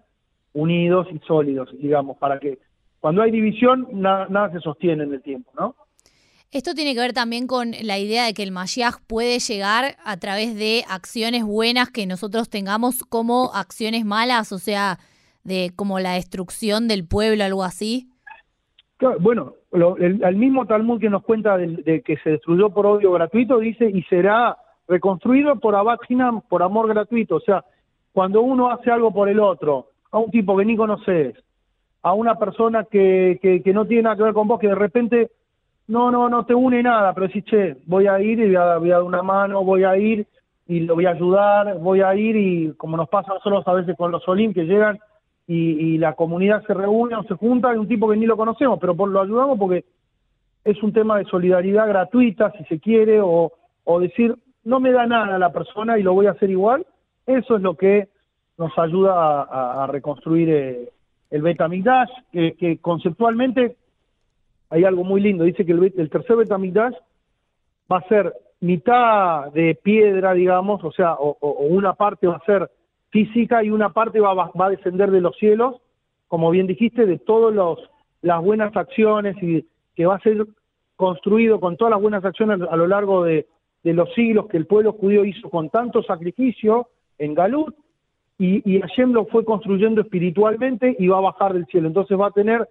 unidos 0.52 1.08
y 1.10 1.18
sólidos, 1.26 1.68
digamos, 1.80 2.16
para 2.18 2.38
que 2.38 2.60
cuando 3.00 3.22
hay 3.22 3.32
división, 3.32 3.88
nada 3.90 4.52
se 4.52 4.60
sostiene 4.60 5.02
en 5.02 5.14
el 5.14 5.22
tiempo, 5.22 5.50
¿no? 5.58 5.74
Esto 6.52 6.74
tiene 6.74 6.94
que 6.94 7.00
ver 7.00 7.12
también 7.12 7.46
con 7.46 7.72
la 7.82 7.98
idea 7.98 8.24
de 8.24 8.32
que 8.32 8.42
el 8.42 8.52
Mashiach 8.52 8.96
puede 9.06 9.38
llegar 9.40 9.96
a 10.04 10.16
través 10.16 10.56
de 10.56 10.84
acciones 10.88 11.44
buenas 11.44 11.90
que 11.90 12.06
nosotros 12.06 12.48
tengamos 12.48 13.02
como 13.08 13.50
acciones 13.52 14.04
malas, 14.04 14.52
o 14.52 14.58
sea, 14.58 14.98
de 15.44 15.70
como 15.74 15.98
la 16.00 16.12
destrucción 16.12 16.88
del 16.88 17.06
pueblo, 17.06 17.44
algo 17.44 17.64
así. 17.64 18.08
bueno, 19.20 19.54
el, 19.98 20.36
mismo 20.36 20.66
Talmud 20.66 21.00
que 21.00 21.10
nos 21.10 21.22
cuenta 21.22 21.56
de, 21.56 22.02
que 22.02 22.16
se 22.18 22.30
destruyó 22.30 22.70
por 22.70 22.86
odio 22.86 23.12
gratuito 23.12 23.58
dice 23.58 23.90
y 23.90 24.02
será 24.04 24.56
reconstruido 24.88 25.56
por 25.56 25.74
Abad 25.74 25.98
por 26.48 26.62
amor 26.62 26.88
gratuito. 26.88 27.36
O 27.36 27.40
sea, 27.40 27.64
cuando 28.12 28.40
uno 28.40 28.70
hace 28.70 28.90
algo 28.90 29.12
por 29.12 29.28
el 29.28 29.40
otro, 29.40 29.90
a 30.10 30.18
un 30.18 30.30
tipo 30.30 30.56
que 30.56 30.64
ni 30.64 30.76
conoces, 30.76 31.34
a 32.02 32.14
una 32.14 32.38
persona 32.38 32.84
que, 32.84 33.38
que, 33.42 33.72
no 33.72 33.84
tiene 33.84 34.04
nada 34.04 34.16
que 34.16 34.22
ver 34.22 34.32
con 34.32 34.48
vos, 34.48 34.60
que 34.60 34.68
de 34.68 34.74
repente 34.74 35.30
no, 35.88 36.10
no, 36.10 36.28
no 36.28 36.44
te 36.44 36.54
une 36.54 36.82
nada, 36.82 37.14
pero 37.14 37.28
decís, 37.28 37.44
che, 37.44 37.76
voy 37.86 38.06
a 38.06 38.20
ir 38.20 38.40
y 38.40 38.46
voy 38.46 38.56
a, 38.56 38.94
dar 38.94 39.02
una 39.02 39.22
mano, 39.22 39.62
voy 39.62 39.84
a 39.84 39.96
ir 39.96 40.26
y 40.66 40.80
lo 40.80 40.96
voy 40.96 41.06
a 41.06 41.10
ayudar, 41.10 41.78
voy 41.78 42.00
a 42.00 42.14
ir 42.14 42.36
y 42.36 42.72
como 42.76 42.96
nos 42.96 43.08
pasa 43.08 43.30
a 43.30 43.34
nosotros 43.34 43.66
a 43.68 43.72
veces 43.72 43.96
con 43.96 44.10
los 44.10 44.26
Olim 44.28 44.52
que 44.52 44.64
llegan 44.64 44.98
y, 45.46 45.96
la 45.98 46.14
comunidad 46.14 46.64
se 46.66 46.74
reúne 46.74 47.14
o 47.14 47.22
se 47.22 47.34
junta, 47.34 47.70
hay 47.70 47.78
un 47.78 47.86
tipo 47.86 48.10
que 48.10 48.16
ni 48.16 48.26
lo 48.26 48.36
conocemos, 48.36 48.80
pero 48.80 48.96
por, 48.96 49.08
lo 49.08 49.20
ayudamos 49.20 49.56
porque 49.58 49.84
es 50.64 50.82
un 50.82 50.92
tema 50.92 51.18
de 51.18 51.24
solidaridad 51.26 51.86
gratuita, 51.86 52.50
si 52.58 52.64
se 52.64 52.80
quiere, 52.80 53.20
o, 53.22 53.52
decir, 54.00 54.34
no 54.64 54.80
me 54.80 54.90
da 54.90 55.06
nada 55.06 55.38
la 55.38 55.52
persona 55.52 55.98
y 55.98 56.02
lo 56.02 56.14
voy 56.14 56.26
a 56.26 56.32
hacer 56.32 56.50
igual, 56.50 56.84
eso 57.26 57.54
es 57.54 57.62
lo 57.62 57.76
que 57.76 58.08
nos 58.58 58.76
ayuda 58.76 59.42
a, 59.84 59.86
reconstruir 59.86 60.50
eh, 60.50 60.88
el 61.30 61.42
Betamigdash, 61.42 62.10
que, 62.32 62.54
que 62.54 62.78
conceptualmente 62.78 63.76
hay 64.70 64.84
algo 64.84 65.04
muy 65.04 65.20
lindo, 65.20 65.44
dice 65.44 65.64
que 65.64 65.72
el, 65.72 65.92
el 65.96 66.10
tercer 66.10 66.36
Betamigdash 66.36 66.94
va 67.90 67.98
a 67.98 68.08
ser 68.08 68.32
mitad 68.60 69.52
de 69.52 69.74
piedra, 69.74 70.32
digamos, 70.32 70.82
o 70.82 70.92
sea, 70.92 71.14
o, 71.14 71.36
una 71.66 71.94
parte 71.94 72.26
va 72.26 72.36
a 72.36 72.44
ser 72.44 72.70
física 73.10 73.62
y 73.62 73.70
una 73.70 73.90
parte 73.90 74.20
va, 74.20 74.34
va, 74.34 74.66
a 74.66 74.70
descender 74.70 75.10
de 75.10 75.20
los 75.20 75.36
cielos, 75.36 75.76
como 76.28 76.50
bien 76.50 76.66
dijiste, 76.66 77.06
de 77.06 77.18
todas 77.18 77.54
las 78.22 78.42
buenas 78.42 78.76
acciones 78.76 79.36
y 79.42 79.66
que 79.94 80.06
va 80.06 80.16
a 80.16 80.20
ser 80.20 80.46
construido 80.96 81.60
con 81.60 81.76
todas 81.76 81.92
las 81.92 82.00
buenas 82.00 82.24
acciones 82.24 82.60
a 82.68 82.76
lo 82.76 82.86
largo 82.86 83.24
de, 83.24 83.46
los 83.84 84.12
siglos 84.14 84.48
que 84.48 84.56
el 84.56 84.66
pueblo 84.66 84.94
judío 84.94 85.24
hizo 85.24 85.48
con 85.48 85.70
tanto 85.70 86.02
sacrificio 86.02 86.88
en 87.18 87.34
Galut, 87.34 87.72
y, 88.38 88.60
y 88.70 88.82
lo 89.06 89.26
fue 89.26 89.44
construyendo 89.44 90.00
espiritualmente 90.00 90.94
y 90.98 91.06
va 91.06 91.18
a 91.18 91.22
bajar 91.22 91.54
del 91.54 91.66
cielo. 91.66 91.86
Entonces 91.86 92.18
va 92.18 92.26
a 92.26 92.32
tener, 92.32 92.68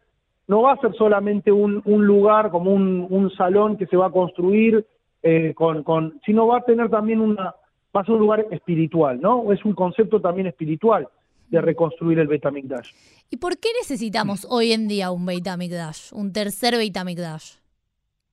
no 0.48 0.62
va 0.62 0.74
a 0.74 0.78
ser 0.78 0.94
solamente 0.96 1.52
un, 1.52 1.82
un 1.86 2.06
lugar 2.06 2.52
como 2.52 2.72
un, 2.72 3.08
un, 3.10 3.32
salón 3.32 3.78
que 3.78 3.88
se 3.88 3.98
va 3.98 4.08
a 4.08 4.12
construir, 4.12 4.86
eh, 5.24 5.54
con, 5.56 5.84
con, 5.84 6.20
sino 6.26 6.48
va 6.48 6.58
a 6.58 6.66
tener 6.66 6.90
también 6.90 7.20
una, 7.20 7.56
va 7.96 8.02
a 8.02 8.06
ser 8.06 8.14
un 8.14 8.20
lugar 8.20 8.46
espiritual, 8.52 9.20
¿no? 9.20 9.52
Es 9.52 9.64
un 9.66 9.74
concepto 9.74 10.20
también 10.22 10.48
espiritual 10.48 11.08
de 11.50 11.62
reconstruir 11.62 12.20
el 12.20 12.28
Beit 12.28 12.46
HaMikdash. 12.46 12.92
¿Y 13.30 13.38
por 13.38 13.58
qué 13.58 13.70
necesitamos 13.80 14.46
hoy 14.50 14.72
en 14.72 14.88
día 14.88 15.12
un 15.12 15.26
Beit 15.26 15.48
HaMikdash, 15.48 16.14
un 16.14 16.32
tercer 16.32 16.76
Beit 16.76 16.96
HaMikdash? 16.96 17.56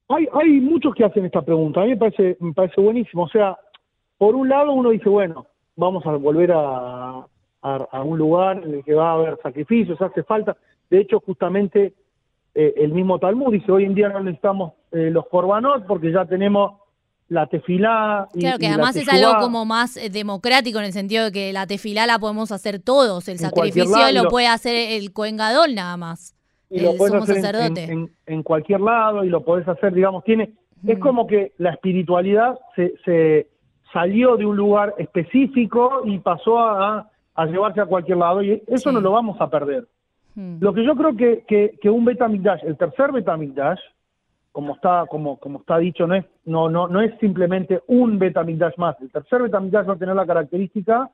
Hay, 0.08 0.28
hay 0.32 0.60
muchos 0.60 0.94
que 0.94 1.04
hacen 1.04 1.24
esta 1.24 1.42
pregunta, 1.42 1.80
a 1.80 1.84
mí 1.84 1.90
me 1.90 1.96
parece, 1.96 2.36
me 2.40 2.52
parece 2.52 2.80
buenísimo. 2.80 3.24
O 3.24 3.28
sea, 3.28 3.56
por 4.18 4.34
un 4.34 4.48
lado 4.48 4.72
uno 4.72 4.90
dice, 4.90 5.08
bueno, 5.08 5.46
vamos 5.76 6.04
a 6.06 6.10
volver 6.12 6.52
a, 6.52 7.26
a, 7.62 8.02
un 8.02 8.18
lugar 8.18 8.62
en 8.64 8.74
el 8.74 8.84
que 8.84 8.94
va 8.94 9.10
a 9.10 9.14
haber 9.14 9.38
sacrificios, 9.42 10.00
hace 10.00 10.22
falta. 10.22 10.56
De 10.90 11.00
hecho, 11.00 11.20
justamente 11.20 11.94
eh, 12.54 12.74
el 12.76 12.92
mismo 12.92 13.18
Talmud 13.18 13.52
dice, 13.52 13.72
hoy 13.72 13.84
en 13.84 13.94
día 13.94 14.08
no 14.08 14.20
necesitamos 14.20 14.74
eh, 14.92 15.10
los 15.10 15.26
corbanot 15.28 15.86
porque 15.86 16.12
ya 16.12 16.24
tenemos 16.26 16.80
la 17.28 17.46
tefilá. 17.46 18.28
Y, 18.34 18.40
claro, 18.40 18.58
que 18.58 18.68
además 18.68 18.94
es 18.96 19.08
algo 19.08 19.40
como 19.40 19.64
más 19.64 19.96
eh, 19.96 20.10
democrático 20.10 20.78
en 20.78 20.84
el 20.84 20.92
sentido 20.92 21.24
de 21.24 21.32
que 21.32 21.52
la 21.52 21.66
tefilá 21.66 22.06
la 22.06 22.18
podemos 22.18 22.52
hacer 22.52 22.78
todos, 22.78 23.26
el 23.28 23.38
sacrificio 23.38 24.12
lo 24.12 24.28
puede 24.28 24.48
hacer 24.48 24.74
el 24.92 25.12
Cohen 25.12 25.36
Gadol 25.36 25.74
nada 25.74 25.96
más 25.96 26.36
y 26.68 26.80
lo 26.80 26.96
puedes 26.96 27.14
hacer 27.14 27.56
en, 28.26 28.42
cualquier 28.42 28.80
lado 28.80 29.24
y 29.24 29.28
lo 29.28 29.44
podés 29.44 29.68
hacer, 29.68 29.92
digamos, 29.92 30.24
tiene, 30.24 30.54
es 30.86 30.98
como 30.98 31.26
que 31.26 31.52
la 31.58 31.70
espiritualidad 31.70 32.58
se, 32.74 32.94
se 33.04 33.48
salió 33.92 34.36
de 34.36 34.46
un 34.46 34.56
lugar 34.56 34.94
específico 34.98 36.02
y 36.06 36.18
pasó 36.18 36.58
a, 36.58 37.10
a 37.34 37.46
llevarse 37.46 37.80
a 37.80 37.86
cualquier 37.86 38.18
lado 38.18 38.42
y 38.42 38.62
eso 38.66 38.90
no 38.90 39.00
lo 39.00 39.12
vamos 39.12 39.38
a 39.40 39.50
perder. 39.50 39.86
Lo 40.34 40.72
que 40.72 40.84
yo 40.84 40.94
creo 40.96 41.14
que, 41.16 41.76
que, 41.80 41.90
un 41.90 42.04
Betamigdash, 42.04 42.64
el 42.64 42.76
tercer 42.76 43.12
Betamigdash, 43.12 43.80
como 44.50 44.74
está, 44.74 45.04
como, 45.08 45.38
como 45.38 45.60
está 45.60 45.78
dicho, 45.78 46.06
no 46.06 46.14
es, 46.14 46.24
no, 46.44 46.70
no, 46.70 46.88
no 46.88 47.00
es 47.02 47.18
simplemente 47.18 47.82
un 47.86 48.18
Betamigdash 48.18 48.76
más. 48.78 48.98
El 49.00 49.10
tercer 49.10 49.42
Betamigdash 49.42 49.88
va 49.88 49.94
a 49.94 49.98
tener 49.98 50.14
la 50.14 50.26
característica 50.26 51.10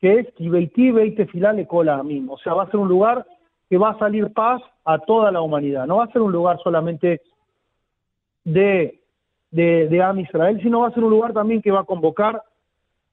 que 0.00 0.18
es 0.20 0.32
Kibeiti 0.34 0.90
Beite 0.90 1.26
Filale 1.26 1.66
Amim. 1.90 2.30
O 2.30 2.38
sea, 2.38 2.54
va 2.54 2.64
a 2.64 2.70
ser 2.70 2.80
un 2.80 2.88
lugar 2.88 3.26
que 3.68 3.78
va 3.78 3.90
a 3.90 3.98
salir 3.98 4.32
paz 4.32 4.62
a 4.84 4.98
toda 4.98 5.32
la 5.32 5.40
humanidad. 5.40 5.86
No 5.86 5.96
va 5.96 6.04
a 6.04 6.12
ser 6.12 6.20
un 6.20 6.32
lugar 6.32 6.58
solamente 6.62 7.22
de, 8.44 9.00
de, 9.50 9.88
de 9.88 10.02
Am 10.02 10.18
Israel, 10.20 10.60
sino 10.62 10.80
va 10.80 10.88
a 10.88 10.92
ser 10.92 11.04
un 11.04 11.10
lugar 11.10 11.32
también 11.32 11.62
que 11.62 11.70
va 11.70 11.80
a 11.80 11.84
convocar 11.84 12.42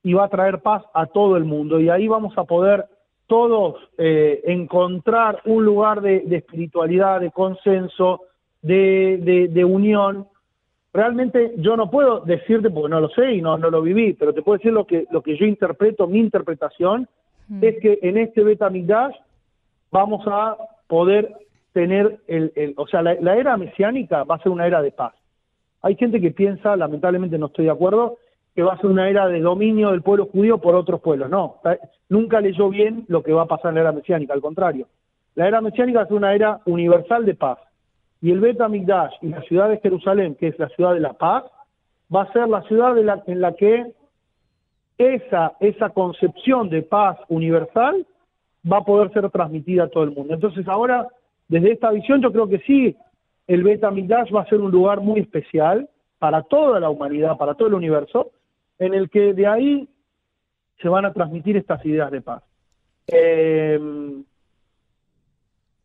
y 0.04 0.14
va 0.14 0.26
a 0.26 0.30
traer 0.30 0.62
paz 0.62 0.84
a 0.94 1.06
todo 1.06 1.38
el 1.38 1.46
mundo. 1.46 1.80
Y 1.80 1.90
ahí 1.90 2.08
vamos 2.08 2.38
a 2.38 2.44
poder 2.44 2.86
todos 3.32 3.76
eh, 3.98 4.42
encontrar 4.44 5.40
un 5.46 5.64
lugar 5.64 6.02
de, 6.02 6.18
espiritualidad, 6.30 7.22
de 7.22 7.32
consenso, 7.32 8.24
de, 8.62 9.48
de, 9.50 9.64
unión. 9.64 10.28
Realmente 10.92 11.54
yo 11.56 11.78
no 11.78 11.90
puedo 11.90 12.20
decirte, 12.20 12.70
porque 12.70 12.90
no 12.90 13.00
lo 13.00 13.08
sé 13.08 13.32
y 13.32 13.42
no, 13.42 13.58
no 13.58 13.70
lo 13.70 13.82
viví, 13.82 14.12
pero 14.16 14.34
te 14.34 14.42
puedo 14.42 14.58
decir 14.58 14.74
lo 14.74 14.86
que, 14.86 15.06
lo 15.12 15.22
que 15.22 15.38
yo 15.38 15.46
interpreto, 15.46 16.08
mi 16.08 16.20
interpretación, 16.20 17.08
mm. 17.48 17.64
es 17.64 17.80
que 17.80 18.00
en 18.02 18.18
este 18.18 18.44
Betamigdash 18.44 19.16
vamos 19.92 20.28
a 20.28 20.58
poder 20.88 21.34
tener, 21.72 22.20
el, 22.28 22.52
el 22.58 22.74
o 22.76 22.86
sea, 22.86 23.02
la, 23.02 23.14
era 23.38 23.56
mesiánica 23.56 24.26
va 24.26 24.36
a 24.36 24.44
ser 24.44 24.52
una 24.52 24.68
era 24.68 24.82
de 24.82 24.92
paz. 24.92 25.14
Hay 25.84 25.96
gente 25.96 26.20
que 26.20 26.32
piensa, 26.32 26.76
lamentablemente 26.76 27.38
no 27.38 27.46
estoy 27.46 27.64
de 27.64 27.72
acuerdo, 27.72 28.18
que 28.56 28.64
va 28.64 28.74
a 28.74 28.78
ser 28.78 28.88
una 28.88 29.10
era 29.10 29.28
de 29.28 29.40
dominio 29.40 29.92
del 29.92 30.02
pueblo 30.02 30.26
judío 30.26 30.58
por 30.58 30.76
otros 30.76 31.02
pueblos. 31.02 31.30
No, 31.30 31.62
nunca 32.10 32.42
leyó 32.42 32.70
bien 32.70 33.06
lo 33.08 33.24
que 33.24 33.34
va 33.34 33.44
a 33.44 33.48
pasar 33.48 33.70
en 33.70 33.76
la 33.76 33.82
era 33.82 33.92
mesiánica, 33.92 34.34
al 34.34 34.42
contrario. 34.42 34.88
La 35.36 35.48
era 35.48 35.62
mesiánica 35.62 36.06
ser 36.06 36.18
una 36.18 36.34
era 36.34 36.60
universal 36.66 37.26
de 37.26 37.36
paz. 37.36 37.60
Y 38.22 38.32
el 38.32 38.40
Bet 38.40 38.60
Amigdash 38.62 39.14
y 39.22 39.30
la 39.30 39.42
ciudad 39.44 39.70
de 39.70 39.80
Jerusalén, 39.80 40.36
que 40.36 40.50
es 40.50 40.60
la 40.60 40.68
ciudad 40.70 40.94
de 40.94 41.00
la 41.00 41.14
paz, 41.14 41.46
va 42.14 42.24
a 42.24 42.34
ser 42.34 42.48
la 42.50 42.62
ciudad 42.64 42.94
de 42.94 43.04
la, 43.04 43.24
en 43.26 43.42
la 43.42 43.54
que 43.54 43.94
esa, 44.98 45.54
esa 45.60 45.90
concepción 45.90 46.70
de 46.70 46.84
paz 46.84 47.18
universal 47.30 48.06
va 48.72 48.78
a 48.78 48.84
poder 48.84 49.12
ser 49.14 49.30
transmitida 49.32 49.86
a 49.86 49.90
todo 49.90 50.04
el 50.04 50.12
mundo. 50.12 50.34
Entonces 50.34 50.68
ahora, 50.68 51.08
desde 51.48 51.72
esta 51.72 51.90
visión, 51.90 52.22
yo 52.22 52.32
creo 52.32 52.48
que 52.48 52.60
sí, 52.60 52.96
el 53.48 53.64
Beta 53.64 53.90
Midrash 53.90 54.34
va 54.36 54.42
a 54.42 54.50
ser 54.50 54.60
un 54.60 54.72
lugar 54.72 55.02
muy 55.02 55.22
especial 55.22 55.90
para 56.20 56.44
toda 56.44 56.80
la 56.80 56.90
humanidad, 56.90 57.38
para 57.38 57.56
todo 57.56 57.70
el 57.70 57.74
universo, 57.74 58.32
en 58.82 58.96
el 58.96 59.12
que 59.12 59.34
de 59.34 59.46
ahí 59.46 59.88
se 60.82 60.90
van 60.90 61.06
a 61.06 61.14
transmitir 61.14 61.56
estas 61.56 61.86
ideas 61.86 62.10
de 62.10 62.22
paz. 62.22 62.44
Em, 63.06 64.24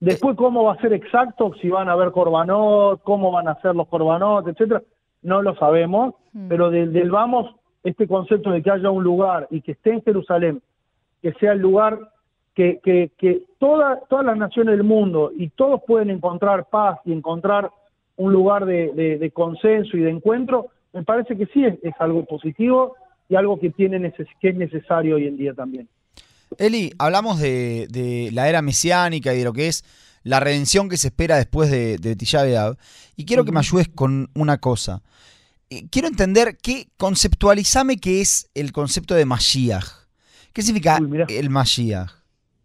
después, 0.01 0.35
cómo 0.35 0.65
va 0.65 0.73
a 0.73 0.81
ser 0.81 0.95
exacto, 0.95 1.53
si 1.61 1.69
van 1.69 1.91
a 1.91 1.93
haber 1.93 2.11
corbanot, 2.11 3.03
cómo 3.03 3.31
van 3.31 3.49
a 3.49 3.61
ser 3.61 3.77
los 3.77 3.87
corbanot, 3.89 4.49
etcétera, 4.49 4.83
no 5.21 5.43
lo 5.43 5.55
sabemos, 5.57 6.15
mm. 6.33 6.49
pero 6.49 6.71
del, 6.71 6.95
del 6.95 7.11
vamos, 7.11 7.55
este 7.85 8.09
concepto 8.09 8.51
de 8.51 8.63
que 8.63 8.71
haya 8.71 8.91
un 8.91 9.05
lugar 9.05 9.47
y 9.51 9.61
que 9.61 9.73
esté 9.73 9.91
en 9.91 10.03
Jerusalén, 10.03 10.63
que 11.21 11.35
sea 11.35 11.53
el 11.53 11.59
lugar 11.59 11.99
que, 12.55 12.81
que, 12.83 13.11
que 13.19 13.43
todas 13.59 14.01
las 14.25 14.39
naciones 14.39 14.75
del 14.75 14.85
mundo 14.85 15.33
y 15.37 15.51
todos 15.51 15.83
pueden 15.87 16.09
encontrar 16.09 16.71
paz 16.71 16.99
y 17.05 17.13
encontrar 17.13 17.71
un 18.17 18.33
lugar 18.33 18.65
de, 18.65 19.19
de, 19.21 19.31
consenso 19.33 19.99
y 19.99 20.01
de 20.01 20.09
encuentro, 20.09 20.69
me 20.97 21.03
parece 21.05 21.37
que 21.37 21.45
sí 21.47 21.63
es, 21.63 21.95
algo 21.99 22.25
positivo 22.25 22.97
y 23.29 23.37
algo 23.37 23.61
que, 23.61 23.69
tiene 23.71 23.99
neces 23.99 24.27
que 24.41 24.49
es 24.49 24.57
necesario 24.57 25.17
hoy 25.17 25.27
en 25.27 25.37
día 25.37 25.53
también. 25.53 25.89
Eli, 26.59 26.91
hablamos 26.99 27.39
de, 27.39 27.87
de, 27.91 28.31
la 28.33 28.49
era 28.49 28.63
mesiánica 28.63 29.35
y 29.35 29.39
de 29.39 29.45
lo 29.45 29.53
que 29.53 29.69
es 29.69 29.85
la 30.23 30.41
redención 30.41 30.89
que 30.89 30.97
se 30.97 31.09
espera 31.09 31.37
después 31.37 31.71
de, 31.71 31.99
de 31.99 32.17
Tisha 32.17 32.45
y 33.15 33.27
quiero 33.27 33.45
que 33.45 33.53
me 33.53 33.59
ayudes 33.59 33.89
con 33.89 34.31
una 34.35 34.59
cosa. 34.59 35.03
Eh, 35.69 35.83
quiero 35.91 36.09
entender 36.09 36.57
qué, 36.63 36.87
conceptualizame 36.97 37.99
qué 37.99 38.23
es 38.23 38.51
el 38.55 38.73
concepto 38.73 39.15
de 39.15 39.27
Mashiach. 39.27 39.85
¿Qué 40.55 40.63
significa 40.63 40.99
el 41.29 41.51
Mashiach? 41.51 42.11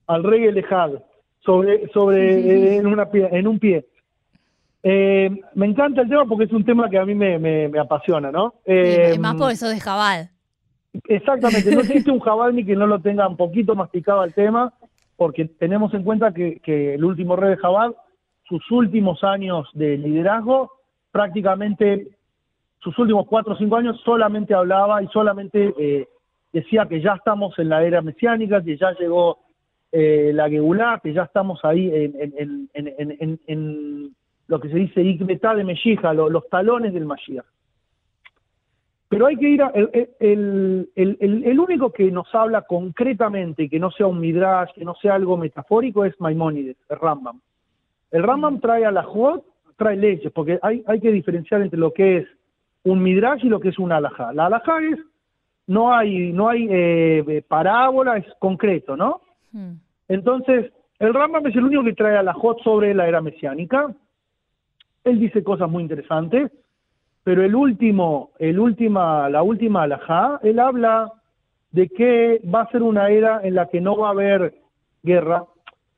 Al 0.07 0.23
rey 0.23 0.45
elejado, 0.45 1.03
sobre, 1.43 1.89
sobre 1.89 2.77
en, 2.77 2.87
una 2.87 3.09
en 3.11 3.47
un 3.47 3.59
pie. 3.59 3.85
Eh, 4.83 5.29
me 5.55 5.67
encanta 5.67 6.01
el 6.01 6.09
tema 6.09 6.25
porque 6.25 6.45
es 6.45 6.51
un 6.51 6.65
tema 6.65 6.89
que 6.89 6.97
a 6.97 7.05
mí 7.05 7.13
me, 7.13 7.37
me, 7.37 7.79
apasiona, 7.79 8.31
¿no? 8.31 8.55
Eh, 8.65 9.17
más 9.19 9.35
por 9.35 9.51
eso 9.51 9.69
de 9.69 9.79
Jabal. 9.79 10.29
Exactamente, 11.05 11.73
no 11.73 11.81
existe 11.81 12.11
un 12.11 12.19
Jabal 12.19 12.55
ni 12.55 12.65
que 12.65 12.75
no 12.75 12.87
lo 12.87 12.99
tenga 12.99 13.27
un 13.27 13.37
poquito 13.37 13.75
masticado 13.75 14.21
al 14.21 14.33
tema, 14.33 14.73
porque 15.15 15.45
tenemos 15.45 15.93
en 15.93 16.03
cuenta 16.03 16.33
que, 16.33 16.59
que 16.59 16.95
el 16.95 17.03
último 17.05 17.35
rey 17.35 17.51
de 17.51 17.57
Jabal, 17.57 17.95
sus 18.47 18.69
últimos 18.71 19.23
años 19.23 19.67
de 19.73 19.97
liderazgo, 19.97 20.71
prácticamente 21.11 22.07
sus 22.79 22.97
últimos 22.97 23.27
cuatro 23.27 23.53
o 23.53 23.57
cinco 23.57 23.75
años 23.75 23.99
solamente 24.03 24.53
hablaba 24.53 25.03
y 25.03 25.07
solamente 25.07 25.73
eh, 25.77 26.07
decía 26.51 26.87
que 26.87 27.01
ya 27.01 27.13
estamos 27.13 27.57
en 27.59 27.69
la 27.69 27.83
era 27.83 28.01
mesiánica, 28.01 28.63
que 28.63 28.77
ya 28.77 28.91
llegó 28.99 29.39
eh, 29.91 30.31
la 30.33 30.49
Geulá, 30.49 30.99
que 31.03 31.13
ya 31.13 31.23
estamos 31.23 31.59
ahí 31.63 31.91
en, 31.93 32.69
en, 32.73 33.39
en, 33.47 34.15
lo 34.51 34.59
que 34.59 34.67
se 34.67 34.75
dice 34.75 35.01
Ikmetá 35.01 35.55
de 35.55 35.63
Meshija, 35.63 36.13
los 36.13 36.49
talones 36.49 36.93
del 36.93 37.05
Mashiach. 37.05 37.45
Pero 39.07 39.27
hay 39.27 39.37
que 39.37 39.47
ir 39.47 39.63
a, 39.63 39.69
el, 39.69 40.89
el, 40.93 41.59
único 41.59 41.93
que 41.93 42.11
nos 42.11 42.27
habla 42.35 42.63
concretamente, 42.63 43.69
que 43.69 43.79
no 43.79 43.91
sea 43.91 44.07
un 44.07 44.19
midrash, 44.19 44.73
que 44.73 44.83
no 44.83 44.93
sea 44.95 45.15
algo 45.15 45.37
metafórico, 45.37 46.03
es 46.03 46.19
Maimónides, 46.19 46.75
el 46.89 46.99
Rambam. 46.99 47.39
El 48.11 48.23
Rambam 48.23 48.59
trae 48.59 48.85
a 48.85 48.91
la 48.91 49.03
Jod, 49.03 49.39
trae 49.77 49.95
leyes, 49.95 50.29
porque 50.33 50.59
hay, 50.61 50.83
hay 50.85 50.99
que 50.99 51.13
diferenciar 51.13 51.61
entre 51.61 51.79
lo 51.79 51.93
que 51.93 52.17
es 52.17 52.27
un 52.83 53.01
midrash 53.01 53.45
y 53.45 53.49
lo 53.49 53.61
que 53.61 53.69
es 53.69 53.79
una 53.79 53.97
alajá. 53.97 54.33
La 54.33 54.47
alajá 54.47 54.81
es, 54.83 54.99
no 55.67 55.93
hay, 55.93 56.33
no 56.33 56.49
hay 56.49 56.67
eh, 56.69 57.41
parábola, 57.47 58.17
es 58.17 58.25
concreto, 58.39 58.97
¿no? 58.97 59.21
Hmm. 59.53 59.75
Entonces, 60.09 60.73
el 60.99 61.13
Rambam 61.13 61.47
es 61.47 61.55
el 61.55 61.63
único 61.63 61.85
que 61.85 61.93
trae 61.93 62.17
a 62.17 62.23
la 62.23 62.33
Jot 62.33 62.61
sobre 62.63 62.93
la 62.93 63.07
era 63.07 63.21
mesiánica. 63.21 63.93
Él 65.03 65.19
dice 65.19 65.43
cosas 65.43 65.69
muy 65.69 65.83
interesantes, 65.83 66.51
pero 67.23 67.43
el 67.43 67.55
último, 67.55 68.31
el 68.39 68.59
última, 68.59 69.29
la 69.29 69.43
última 69.43 69.83
alajá, 69.83 70.39
él 70.43 70.59
habla 70.59 71.11
de 71.71 71.87
que 71.89 72.41
va 72.53 72.61
a 72.61 72.71
ser 72.71 72.83
una 72.83 73.09
era 73.09 73.41
en 73.43 73.55
la 73.55 73.67
que 73.67 73.81
no 73.81 73.97
va 73.97 74.07
a 74.07 74.11
haber 74.11 74.55
guerra, 75.03 75.45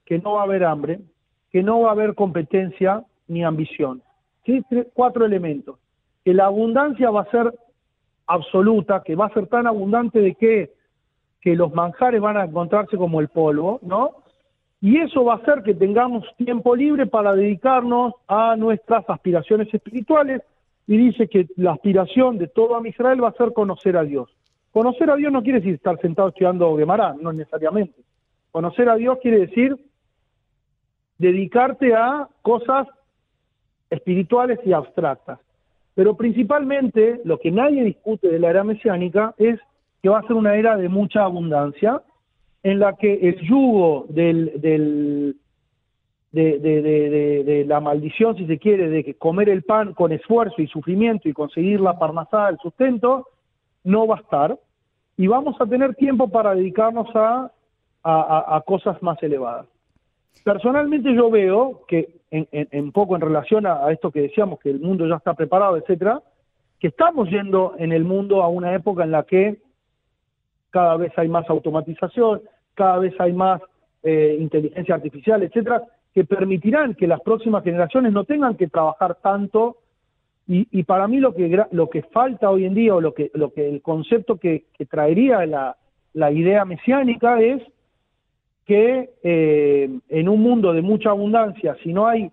que 0.06 0.20
no 0.20 0.34
va 0.34 0.42
a 0.42 0.44
haber 0.44 0.64
hambre, 0.64 1.00
que 1.52 1.64
no 1.64 1.82
va 1.82 1.90
a 1.90 1.94
haber 1.94 2.16
competencia 2.16 3.04
ni 3.28 3.44
ambición. 3.44 4.02
Cuatro 4.94 5.26
elementos 5.26 5.78
que 6.24 6.34
la 6.34 6.46
abundancia 6.46 7.10
va 7.10 7.22
a 7.22 7.32
ser 7.32 7.54
absoluta, 8.28 9.04
que 9.04 9.16
va 9.16 9.26
a 9.26 9.34
ser 9.34 9.48
tan 9.48 9.68
abundante 9.68 10.20
de 10.20 10.36
que, 10.36 10.72
que 11.42 11.56
los 11.56 11.74
manjares 11.74 12.22
van 12.22 12.38
a 12.38 12.46
encontrarse 12.46 12.98
como 12.98 13.20
el 13.20 13.28
polvo, 13.28 13.80
¿no? 13.82 14.23
Y 14.84 14.98
eso 14.98 15.24
va 15.24 15.36
a 15.36 15.38
hacer 15.38 15.64
que 15.64 15.74
tengamos 15.74 16.26
tiempo 16.36 16.76
libre 16.76 17.06
para 17.06 17.34
dedicarnos 17.34 18.16
a 18.28 18.58
nuestras 18.58 19.10
aspiraciones 19.10 19.74
espirituales. 19.74 20.42
Y 20.88 20.98
dice 20.98 21.30
que 21.30 21.48
la 21.56 21.72
aspiración 21.72 22.38
de 22.38 22.50
todo 22.50 22.86
Israel 22.86 23.24
va 23.24 23.30
a 23.30 23.34
ser 23.34 23.54
conocer 23.54 23.96
a 23.96 24.04
Dios. 24.04 24.30
Conocer 24.74 25.10
a 25.10 25.16
Dios 25.16 25.32
no 25.32 25.42
quiere 25.42 25.60
decir 25.60 25.76
estar 25.76 25.98
sentado 26.02 26.28
estudiando 26.28 26.76
Gemara, 26.76 27.16
no 27.18 27.32
necesariamente. 27.32 28.02
Conocer 28.52 28.90
a 28.90 28.98
Dios 28.98 29.20
quiere 29.22 29.48
decir 29.48 29.78
dedicarte 31.18 31.96
a 31.96 32.28
cosas 32.42 32.86
espirituales 33.90 34.60
y 34.66 34.74
abstractas. 34.74 35.40
Pero 35.96 36.18
principalmente 36.18 37.22
lo 37.24 37.40
que 37.40 37.52
nadie 37.52 37.86
discute 37.86 38.28
de 38.28 38.38
la 38.38 38.50
era 38.50 38.66
mesiánica 38.66 39.34
es 39.38 39.62
que 40.02 40.10
va 40.10 40.20
a 40.20 40.28
ser 40.28 40.34
una 40.34 40.58
era 40.58 40.76
de 40.76 40.90
mucha 40.90 41.24
abundancia, 41.24 42.02
en 42.64 42.80
la 42.80 42.94
que 42.96 43.14
el 43.14 43.40
yugo 43.42 44.06
del, 44.10 44.54
del 44.62 45.36
de, 46.32 47.66
la 47.68 47.80
maldición, 47.80 48.36
si 48.36 48.48
se 48.48 48.58
quiere, 48.58 48.90
de 48.90 49.14
comer 49.16 49.50
el 49.50 49.64
pan 49.64 49.94
con 49.94 50.12
esfuerzo 50.12 50.62
y 50.62 50.68
sufrimiento 50.68 51.30
y 51.30 51.34
conseguir 51.34 51.80
la 51.80 52.00
parnasada, 52.00 52.50
el 52.50 52.58
sustento, 52.58 53.28
no 53.84 54.08
va 54.08 54.16
a 54.16 54.22
estar. 54.22 54.60
Y 55.16 55.28
vamos 55.28 55.56
a 55.60 55.68
tener 55.68 55.94
tiempo 55.94 56.28
para 56.30 56.56
dedicarnos 56.56 57.08
a, 57.16 57.52
a, 58.04 58.56
a 58.56 58.62
cosas 58.62 59.02
más 59.04 59.22
elevadas. 59.22 59.68
Personalmente 60.44 61.14
yo 61.14 61.30
veo 61.30 61.82
que 61.88 62.24
en, 62.32 62.92
poco 62.92 63.16
en 63.16 63.22
relación 63.22 63.68
a, 63.68 63.92
esto 63.92 64.12
que 64.12 64.22
decíamos, 64.22 64.60
que 64.60 64.72
el 64.72 64.80
mundo 64.80 65.08
ya 65.08 65.16
está 65.16 65.36
preparado, 65.36 65.78
etcétera, 65.78 66.22
que 66.80 66.88
estamos 66.88 67.30
yendo 67.30 67.76
en 67.78 67.92
el 67.92 68.04
mundo 68.04 68.42
a 68.42 68.48
una 68.48 68.74
época 68.74 69.04
en 69.04 69.12
la 69.12 69.24
que 69.24 69.62
cada 70.72 70.98
vez 70.98 71.12
hay 71.18 71.30
más 71.30 71.48
automatización, 71.50 72.42
cada 72.74 73.00
vez 73.00 73.14
hay 73.20 73.34
más 73.34 73.62
eh, 74.04 74.38
inteligencia 74.40 74.96
artificial, 74.96 75.44
etcétera, 75.44 75.84
que 76.14 76.26
permitirán 76.26 76.94
que 76.94 77.08
las 77.08 77.22
próximas 77.22 77.64
generaciones 77.64 78.14
no 78.14 78.24
tengan 78.24 78.56
que 78.56 78.68
trabajar 78.68 79.16
tanto. 79.22 79.78
Y, 80.46 80.84
para 80.84 81.08
mí 81.08 81.20
lo 81.20 81.34
que 81.34 81.66
lo 81.72 81.90
que 81.90 82.02
falta 82.02 82.50
hoy 82.50 82.66
en 82.66 82.74
día 82.74 82.94
o 82.94 83.00
lo 83.00 83.14
que 83.14 83.32
lo 83.34 83.54
que 83.54 83.70
el 83.70 83.82
concepto 83.82 84.36
que, 84.36 84.66
traería 84.90 85.46
la, 85.46 86.32
idea 86.32 86.66
mesiánica 86.66 87.40
es 87.40 87.64
que 88.66 89.12
eh, 89.24 89.90
en 90.10 90.30
un 90.30 90.42
mundo 90.42 90.74
de 90.74 90.82
mucha 90.82 91.12
abundancia, 91.12 91.78
si 91.82 91.94
no 91.94 92.08
hay 92.08 92.30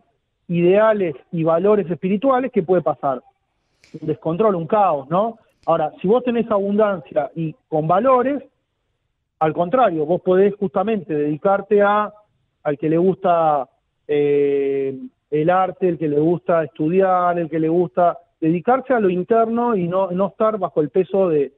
ideales 0.48 1.14
y 1.30 1.44
valores 1.44 1.88
espirituales, 1.88 2.50
¿qué 2.52 2.64
puede 2.64 2.82
pasar? 2.82 3.22
Un 4.00 4.08
descontrol, 4.08 4.56
un 4.56 4.66
caos, 4.66 5.08
¿no? 5.08 5.38
Ahora, 5.66 5.92
si 6.02 6.08
vos 6.08 6.24
tenés 6.24 6.50
abundancia 6.50 7.30
y 7.36 7.54
con 7.68 7.86
valores, 7.86 8.42
al 9.40 9.52
contrario, 9.54 10.06
vos 10.06 10.20
podés 10.20 10.54
justamente 10.54 11.14
dedicarte 11.14 11.82
a 11.82 12.12
al 12.62 12.76
que 12.76 12.90
le 12.90 12.98
gusta 12.98 13.68
eh, 14.06 14.98
el 15.30 15.50
arte, 15.50 15.88
el 15.88 15.98
que 15.98 16.08
le 16.08 16.20
gusta 16.20 16.62
estudiar, 16.64 17.38
el 17.38 17.48
que 17.48 17.58
le 17.58 17.68
gusta 17.68 18.18
dedicarse 18.38 18.92
a 18.92 19.00
lo 19.00 19.08
interno 19.08 19.74
y 19.76 19.88
no, 19.88 20.10
no 20.10 20.28
estar 20.28 20.58
bajo 20.58 20.82
el 20.82 20.90
peso 20.90 21.28
de, 21.28 21.52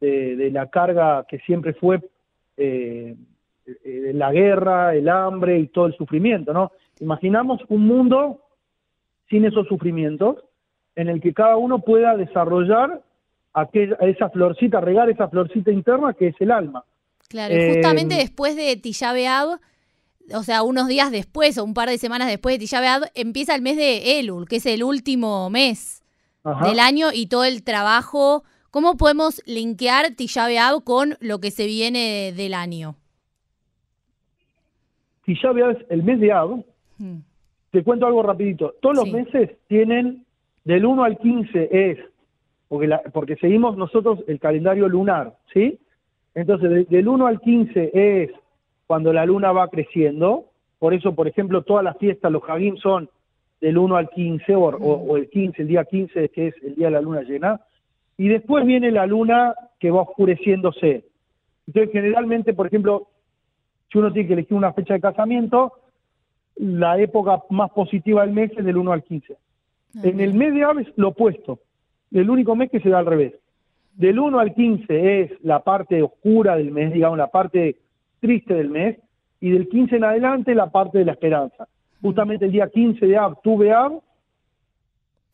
de, 0.00 0.50
la 0.50 0.68
carga 0.68 1.24
que 1.28 1.38
siempre 1.40 1.74
fue 1.74 2.00
eh, 2.56 3.14
eh, 3.66 4.10
la 4.14 4.32
guerra, 4.32 4.94
el 4.94 5.08
hambre 5.08 5.58
y 5.60 5.68
todo 5.68 5.86
el 5.86 5.94
sufrimiento, 5.94 6.52
¿no? 6.52 6.72
Imaginamos 6.98 7.60
un 7.68 7.86
mundo 7.86 8.40
sin 9.28 9.44
esos 9.44 9.66
sufrimientos, 9.68 10.44
en 10.96 11.08
el 11.08 11.20
que 11.20 11.32
cada 11.32 11.56
uno 11.56 11.78
pueda 11.78 12.16
desarrollar 12.16 13.00
aquella, 13.54 13.96
esa 14.00 14.28
florcita, 14.28 14.80
regar 14.80 15.08
esa 15.08 15.28
florcita 15.28 15.70
interna 15.70 16.14
que 16.14 16.28
es 16.28 16.40
el 16.40 16.50
alma. 16.50 16.84
Claro, 17.32 17.54
justamente 17.72 18.14
eh, 18.14 18.18
después 18.18 18.54
de 18.54 18.76
Tisha 18.76 19.12
o 20.34 20.42
sea, 20.44 20.62
unos 20.62 20.86
días 20.86 21.10
después 21.10 21.58
o 21.58 21.64
un 21.64 21.74
par 21.74 21.88
de 21.88 21.98
semanas 21.98 22.28
después 22.28 22.54
de 22.54 22.60
Tisha 22.60 23.00
empieza 23.14 23.56
el 23.56 23.62
mes 23.62 23.76
de 23.76 24.20
Elul, 24.20 24.46
que 24.46 24.56
es 24.56 24.66
el 24.66 24.84
último 24.84 25.50
mes 25.50 26.04
del 26.64 26.78
año 26.78 27.08
y 27.12 27.26
todo 27.26 27.44
el 27.44 27.64
trabajo. 27.64 28.44
¿Cómo 28.70 28.96
podemos 28.96 29.42
linkear 29.46 30.14
Tisha 30.14 30.46
con 30.84 31.16
lo 31.20 31.40
que 31.40 31.50
se 31.50 31.66
viene 31.66 32.32
del 32.36 32.54
año? 32.54 32.96
si 35.24 35.36
ya 35.40 35.52
veas 35.52 35.76
el 35.88 36.02
mes 36.02 36.20
de 36.20 36.32
Ab, 36.32 36.64
hmm. 36.98 37.18
te 37.70 37.82
cuento 37.82 38.06
algo 38.06 38.22
rapidito. 38.22 38.74
Todos 38.80 38.96
los 38.96 39.12
meses 39.12 39.50
tienen 39.68 40.24
del 40.64 40.84
1 40.84 41.04
al 41.04 41.18
15 41.18 41.68
es, 41.70 41.98
porque, 42.68 42.88
porque 43.12 43.36
seguimos 43.36 43.76
nosotros 43.76 44.20
el 44.26 44.38
calendario 44.38 44.88
lunar, 44.88 45.34
¿sí? 45.52 45.78
Entonces, 46.34 46.88
del 46.88 47.08
1 47.08 47.26
al 47.26 47.40
15 47.40 47.90
es 47.92 48.30
cuando 48.86 49.12
la 49.12 49.26
luna 49.26 49.52
va 49.52 49.68
creciendo. 49.68 50.46
Por 50.78 50.94
eso, 50.94 51.14
por 51.14 51.28
ejemplo, 51.28 51.62
todas 51.62 51.84
las 51.84 51.96
fiestas, 51.98 52.32
los 52.32 52.42
jagim 52.42 52.76
son 52.76 53.08
del 53.60 53.78
1 53.78 53.96
al 53.96 54.10
15 54.10 54.54
o, 54.54 54.64
o, 54.64 55.16
el 55.16 55.28
15, 55.28 55.62
el 55.62 55.68
día 55.68 55.84
15, 55.84 56.28
que 56.30 56.48
es 56.48 56.54
el 56.62 56.74
día 56.74 56.88
de 56.88 56.92
la 56.92 57.00
luna 57.00 57.22
llena. 57.22 57.60
Y 58.16 58.28
después 58.28 58.66
viene 58.66 58.90
la 58.90 59.06
luna 59.06 59.54
que 59.78 59.90
va 59.90 60.02
oscureciéndose. 60.02 61.04
Entonces, 61.66 61.92
generalmente, 61.92 62.54
por 62.54 62.66
ejemplo, 62.66 63.08
si 63.90 63.98
uno 63.98 64.12
tiene 64.12 64.26
que 64.26 64.34
elegir 64.34 64.56
una 64.56 64.72
fecha 64.72 64.94
de 64.94 65.00
casamiento, 65.00 65.72
la 66.56 66.98
época 66.98 67.42
más 67.50 67.70
positiva 67.70 68.22
del 68.22 68.34
mes 68.34 68.50
es 68.56 68.64
del 68.64 68.76
1 68.76 68.92
al 68.92 69.02
15. 69.02 69.36
Ah, 69.96 70.00
en 70.02 70.20
el 70.20 70.34
mes 70.34 70.54
de 70.54 70.64
aves, 70.64 70.88
lo 70.96 71.08
opuesto. 71.08 71.60
El 72.10 72.28
único 72.30 72.56
mes 72.56 72.70
que 72.70 72.80
se 72.80 72.88
da 72.88 72.98
al 72.98 73.06
revés. 73.06 73.34
Del 73.94 74.18
1 74.18 74.38
al 74.38 74.54
15 74.54 75.20
es 75.22 75.30
la 75.44 75.60
parte 75.62 76.02
oscura 76.02 76.56
del 76.56 76.70
mes, 76.70 76.92
digamos, 76.92 77.18
la 77.18 77.28
parte 77.30 77.76
triste 78.20 78.54
del 78.54 78.70
mes, 78.70 78.98
y 79.40 79.50
del 79.50 79.68
15 79.68 79.96
en 79.96 80.04
adelante 80.04 80.54
la 80.54 80.70
parte 80.70 80.98
de 80.98 81.04
la 81.04 81.12
esperanza. 81.12 81.66
Justamente 82.00 82.44
el 82.46 82.52
día 82.52 82.68
15 82.68 83.06
de 83.06 83.16
Ab, 83.16 83.40
tuve 83.42 83.72
Ab, 83.72 84.00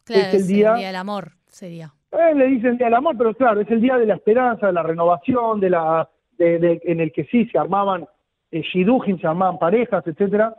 es 0.08 0.34
el 0.34 0.46
día, 0.46 0.74
del 0.74 0.96
amor, 0.96 1.32
sería. 1.46 1.92
Eh, 2.12 2.34
le 2.34 2.46
dicen 2.46 2.78
Día 2.78 2.86
del 2.86 2.94
Amor, 2.94 3.16
pero 3.18 3.34
claro, 3.34 3.60
es 3.60 3.70
el 3.70 3.82
día 3.82 3.98
de 3.98 4.06
la 4.06 4.14
esperanza, 4.14 4.66
de 4.68 4.72
la 4.72 4.82
renovación, 4.82 5.60
de 5.60 5.68
la, 5.70 6.08
de, 6.38 6.58
de- 6.58 6.80
en 6.84 7.00
el 7.00 7.12
que 7.12 7.24
sí 7.24 7.44
se 7.46 7.58
armaban 7.58 8.06
eh, 8.50 8.62
shidujin, 8.62 9.20
se 9.20 9.26
armaban 9.26 9.58
parejas, 9.58 10.06
etcétera. 10.06 10.56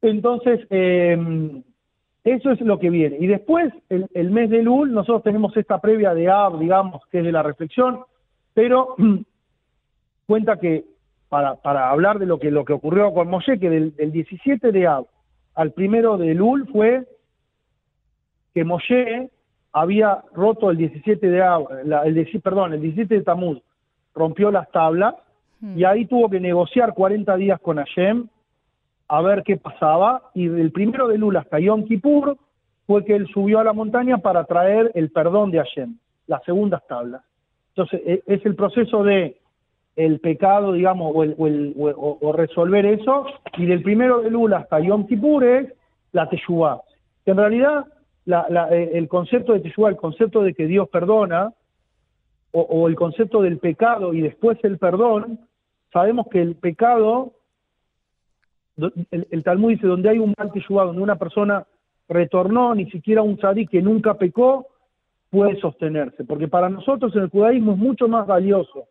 Entonces, 0.00 0.60
eh, 0.70 1.62
eso 2.24 2.50
es 2.50 2.60
lo 2.62 2.78
que 2.78 2.90
viene. 2.90 3.16
Y 3.20 3.26
después, 3.26 3.72
el, 3.90 4.06
el 4.14 4.30
mes 4.30 4.48
de 4.50 4.62
Lul, 4.62 4.92
nosotros 4.92 5.22
tenemos 5.22 5.56
esta 5.56 5.78
previa 5.80 6.14
de 6.14 6.28
Ab, 6.30 6.58
digamos, 6.58 7.02
que 7.10 7.18
es 7.18 7.24
de 7.24 7.32
la 7.32 7.42
reflexión, 7.42 8.00
pero 8.54 8.96
cuenta 10.26 10.58
que 10.58 10.84
para, 11.28 11.56
para 11.56 11.90
hablar 11.90 12.18
de 12.18 12.26
lo 12.26 12.38
que, 12.38 12.50
lo 12.50 12.64
que 12.64 12.72
ocurrió 12.72 13.12
con 13.12 13.28
Moshe, 13.28 13.58
que 13.58 13.68
del, 13.70 13.94
del 13.96 14.12
17 14.12 14.72
de 14.72 14.86
Ab 14.86 15.06
al 15.54 15.72
primero 15.72 16.16
de 16.16 16.34
Lul 16.34 16.66
fue 16.72 17.04
que 18.54 18.64
Moshe 18.64 19.30
había 19.72 20.22
roto 20.32 20.70
el 20.70 20.76
17 20.76 21.28
de 21.28 21.42
Ab, 21.42 21.66
la- 21.84 22.02
el, 22.04 22.26
perdón, 22.42 22.72
el 22.72 22.80
17 22.80 23.16
de 23.16 23.22
Tamuz, 23.22 23.60
rompió 24.14 24.50
las 24.50 24.70
tablas 24.70 25.14
Mm. 25.60 25.78
y 25.78 25.84
ahí 25.84 26.04
tuvo 26.06 26.28
que 26.28 26.40
negociar 26.40 26.94
40 26.94 27.36
días 27.36 27.60
con 27.60 27.76
Hashem 27.76 28.26
a 29.08 29.20
ver 29.22 29.42
qué 29.42 29.56
pasaba 29.56 30.30
y 30.34 30.48
del 30.48 30.72
primero 30.72 31.08
de 31.08 31.18
Lul 31.18 31.36
hasta 31.36 31.58
Yom 31.58 31.84
Kippur 31.84 32.36
fue 32.86 33.04
que 33.04 33.14
él 33.16 33.26
subió 33.32 33.60
a 33.60 33.64
la 33.64 33.72
montaña 33.72 34.18
para 34.18 34.44
traer 34.44 34.90
el 34.94 35.10
perdón 35.10 35.50
de 35.50 35.58
Hashem, 35.58 35.96
las 36.26 36.42
segundas 36.44 36.86
tablas. 36.86 37.22
Entonces 37.70 38.00
e- 38.04 38.22
es 38.26 38.44
el 38.46 38.54
proceso 38.54 39.02
de 39.02 39.38
el 39.96 40.18
pecado, 40.20 40.72
digamos, 40.72 41.12
o, 41.14 42.32
resolver 42.32 42.84
eso, 42.84 43.26
y 43.56 43.66
del 43.66 43.82
primero 43.82 44.22
de 44.22 44.30
Lul 44.30 44.52
hasta 44.54 44.80
Yom 44.80 45.06
Kippur 45.06 45.44
es 45.44 45.72
la 46.12 46.28
Teshuvah. 46.28 46.80
Que 47.24 47.30
en 47.30 47.36
realidad 47.36 47.86
eh, 48.26 48.90
el 48.94 49.06
concepto 49.08 49.52
de 49.52 49.60
Teshuvah, 49.60 49.90
el 49.90 49.96
concepto 49.96 50.42
de 50.42 50.52
que 50.52 50.66
Dios 50.66 50.88
perdona, 50.88 51.52
o, 52.56 52.86
el 52.88 52.94
concepto 52.94 53.42
del 53.42 53.58
pecado 53.58 54.14
y 54.14 54.20
después 54.20 54.58
el 54.62 54.78
perdón, 54.78 55.40
sabemos 55.92 56.26
que 56.30 56.40
el 56.40 56.54
pecado, 56.54 57.02
do- 57.02 57.32
el, 58.76 59.44
Talmud 59.44 59.70
dice, 59.70 59.86
donde 59.86 60.08
hay 60.08 60.18
un 60.18 60.34
mal 60.36 60.52
Teshuvah, 60.52 60.84
donde 60.84 61.02
una 61.02 61.16
persona 61.16 61.66
retornó, 62.08 62.74
ni 62.74 62.90
siquiera 62.90 63.22
un 63.22 63.36
tzadik 63.36 63.70
que 63.70 63.82
nunca 63.82 64.14
pecó, 64.14 64.66
puede 65.30 65.58
sostenerse. 65.60 66.24
Porque 66.24 66.48
para 66.48 66.68
nosotros 66.68 67.14
en 67.16 67.22
el 67.22 67.28
judaísmo 67.28 67.72
es 67.72 67.78
mucho 67.78 68.08
más 68.08 68.26
valioso 68.26 68.88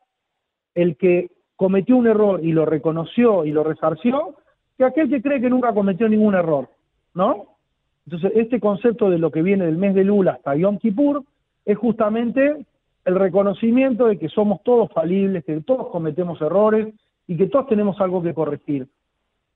el 0.75 0.97
que 0.97 1.31
cometió 1.55 1.95
un 1.95 2.07
error 2.07 2.43
y 2.43 2.51
lo 2.51 2.65
reconoció 2.65 3.45
y 3.45 3.51
lo 3.51 3.63
resarció, 3.63 4.35
que 4.77 4.85
aquel 4.85 5.09
que 5.09 5.21
cree 5.21 5.39
que 5.39 5.49
nunca 5.49 5.73
cometió 5.73 6.09
ningún 6.09 6.35
error, 6.35 6.69
¿no? 7.13 7.57
Entonces, 8.05 8.31
este 8.35 8.59
concepto 8.59 9.09
de 9.09 9.17
lo 9.17 9.31
que 9.31 9.41
viene 9.41 9.65
del 9.65 9.77
mes 9.77 9.95
de 9.95 10.03
Lula 10.03 10.33
hasta 10.33 10.55
Yom 10.55 10.77
Kippur 10.77 11.23
es 11.63 11.77
justamente 11.77 12.65
el 13.05 13.15
reconocimiento 13.15 14.07
de 14.07 14.17
que 14.17 14.29
somos 14.29 14.61
todos 14.63 14.91
falibles, 14.91 15.45
que 15.45 15.61
todos 15.61 15.87
cometemos 15.89 16.41
errores 16.41 16.93
y 17.27 17.37
que 17.37 17.47
todos 17.47 17.67
tenemos 17.67 17.99
algo 18.01 18.21
que 18.21 18.33
corregir. 18.33 18.87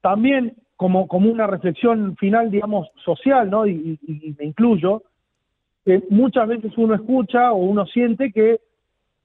También, 0.01 0.55
como, 0.75 1.07
como 1.07 1.29
una 1.31 1.47
reflexión 1.47 2.15
final, 2.17 2.51
digamos, 2.51 2.87
social, 3.03 3.49
¿no? 3.49 3.65
Y, 3.65 3.97
y- 4.07 4.27
y 4.29 4.35
me 4.37 4.45
incluyo, 4.45 5.03
que 5.85 6.03
muchas 6.09 6.47
veces 6.47 6.71
uno 6.77 6.95
escucha 6.95 7.51
o 7.51 7.57
uno 7.57 7.85
siente 7.85 8.31
que, 8.31 8.59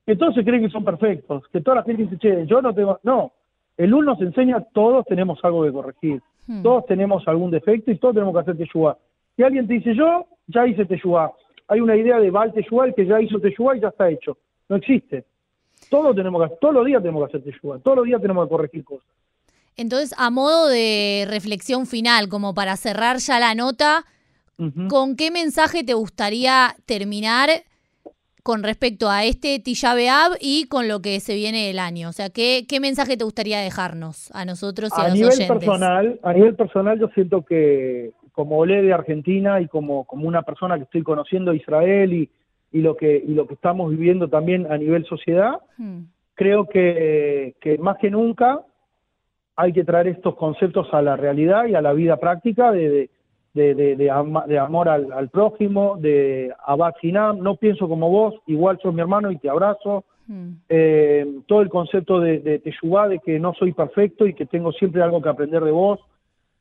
que 0.06 0.16
todos 0.16 0.35
se 0.35 0.44
creen 0.44 0.62
que 0.62 0.70
son 0.70 0.85
perfectos, 0.85 1.44
que 1.52 1.61
toda 1.61 1.76
la 1.76 1.82
gente 1.82 2.04
dice, 2.04 2.18
che, 2.18 2.46
yo 2.46 2.62
no 2.62 2.72
tengo... 2.74 2.98
No, 3.02 3.32
el 3.76 3.92
uno 3.94 4.12
nos 4.12 4.20
enseña, 4.22 4.61
todos 4.72 5.04
tenemos 5.06 5.38
algo 5.44 5.64
que 5.64 5.72
corregir. 5.72 6.22
Hmm. 6.46 6.62
Todos 6.62 6.87
tenemos 6.87 7.26
algún 7.28 7.50
defecto 7.50 7.90
y 7.90 7.98
todos 7.98 8.14
tenemos 8.14 8.35
que 8.35 8.40
hacer 8.40 8.56
Teshuvah. 8.56 8.96
Si 9.37 9.42
alguien 9.42 9.66
te 9.66 9.74
dice 9.74 9.94
yo, 9.94 10.26
ya 10.46 10.66
hice 10.66 10.85
Teshuvah. 10.85 11.32
Hay 11.68 11.80
una 11.80 11.96
idea 11.96 12.18
de 12.18 12.30
Baal 12.30 12.52
Teshuvah, 12.52 12.87
el 12.87 12.94
que 12.94 13.06
ya 13.06 13.20
hizo 13.20 13.38
Teshuvah 13.40 13.76
y 13.76 13.80
ya 13.80 13.88
está 13.88 14.11
hecho. 14.11 14.37
No 14.68 14.76
existe. 14.76 15.24
Todos 15.90 16.14
tenemos 16.14 16.48
que, 16.48 16.56
todos 16.61 16.74
los 16.74 16.85
días 16.85 17.00
tenemos 17.02 17.22
que 17.28 17.37
hacer 17.37 17.50
Teshuvah. 17.52 17.78
Todos 17.78 17.98
los 17.98 18.06
días 18.06 18.20
tenemos 18.20 18.44
que 18.46 18.50
corregir 18.50 18.85
cosas. 18.85 19.06
Entonces, 19.76 20.14
a 20.18 20.30
modo 20.30 20.68
de 20.68 21.24
reflexión 21.28 21.87
final, 21.87 22.28
como 22.28 22.54
para 22.54 22.76
cerrar 22.76 23.18
ya 23.18 23.38
la 23.40 23.54
nota. 23.54 24.04
¿con 24.88 25.16
qué 25.16 25.32
mensaje 25.32 25.82
te 25.82 25.94
gustaría 25.94 26.76
terminar 26.87 27.48
con 28.44 28.62
respecto 28.62 29.08
a 29.08 29.24
este 29.24 29.58
Tisha 29.58 29.94
B'Av 29.94 30.37
y 30.40 30.68
con 30.68 30.87
lo 30.87 31.00
que 31.00 31.18
se 31.18 31.35
viene 31.35 31.66
del 31.66 31.78
año? 31.80 32.08
O 32.08 32.12
sea, 32.12 32.30
¿qué, 32.30 32.64
qué 32.68 32.78
mensaje 32.78 33.16
te 33.16 33.24
gustaría 33.24 33.58
dejarnos 33.61 34.30
a 34.32 34.44
nosotros 34.44 34.90
y 34.96 35.00
a, 35.00 35.04
a 35.04 35.08
los 35.08 35.14
nivel 35.14 35.32
oyentes? 35.32 35.48
personal, 35.48 36.20
a 36.22 36.32
nivel 36.32 36.54
personal 36.54 36.98
yo 37.00 37.08
siento 37.08 37.44
que 37.44 38.12
como 38.32 38.58
olé 38.58 38.82
de 38.82 38.92
Argentina 38.92 39.61
y 39.61 39.66
como, 39.68 40.04
como 40.04 40.28
una 40.28 40.42
persona 40.42 40.76
que 40.76 40.85
estoy 40.85 41.02
conociendo 41.02 41.54
Israel 41.54 42.12
y, 42.12 42.30
y 42.70 42.80
lo 42.82 42.96
que 42.96 43.16
y 43.16 43.35
lo 43.35 43.46
que 43.46 43.54
estamos 43.54 43.90
viviendo 43.90 44.28
también 44.28 44.70
a 44.70 44.78
nivel 44.78 45.04
sociedad, 45.06 45.54
Hmm. 45.76 46.02
creo 46.35 46.68
que, 46.68 47.54
que 47.61 47.78
más 47.78 47.98
que 47.98 48.11
nunca 48.11 48.61
hay 49.62 49.72
que 49.72 49.85
traer 49.85 50.09
estos 50.09 50.35
conceptos 50.37 50.87
a 50.92 51.01
la 51.03 51.16
realidad 51.16 51.66
y 51.66 51.75
a 51.75 51.81
la 51.83 51.92
vida 51.92 52.16
práctica 52.16 52.72
de, 52.72 52.88
de, 52.90 53.11
de, 53.55 53.75
de- 53.75 53.96
de 53.96 54.11
ama- 54.11 54.46
de 54.46 54.59
amor 54.59 54.88
al, 54.88 55.12
al 55.12 55.29
prójimo, 55.29 55.96
de 55.98 56.53
abad 56.66 56.94
Sinam, 57.01 57.38
no 57.40 57.55
pienso 57.57 57.88
como 57.88 58.09
vos, 58.11 58.35
igual 58.46 58.79
sos 58.83 58.92
mi 58.94 59.01
hermano 59.01 59.31
y 59.31 59.38
te 59.38 59.48
abrazo, 59.48 60.05
Hmm. 60.29 60.53
eh, 60.68 61.27
todo 61.48 61.62
el 61.62 61.68
concepto 61.68 62.20
de, 62.20 62.38
de 62.38 62.61
Teshuvah, 62.61 63.09
de 63.09 63.18
que 63.18 63.40
no 63.40 63.55
soy 63.55 63.72
perfecto 63.72 64.25
y 64.25 64.35
que 64.35 64.46
tengo 64.46 64.70
siempre 64.70 65.03
algo 65.03 65.20
que 65.20 65.29
aprender 65.29 65.62
de 65.64 65.72
vos, 65.72 65.98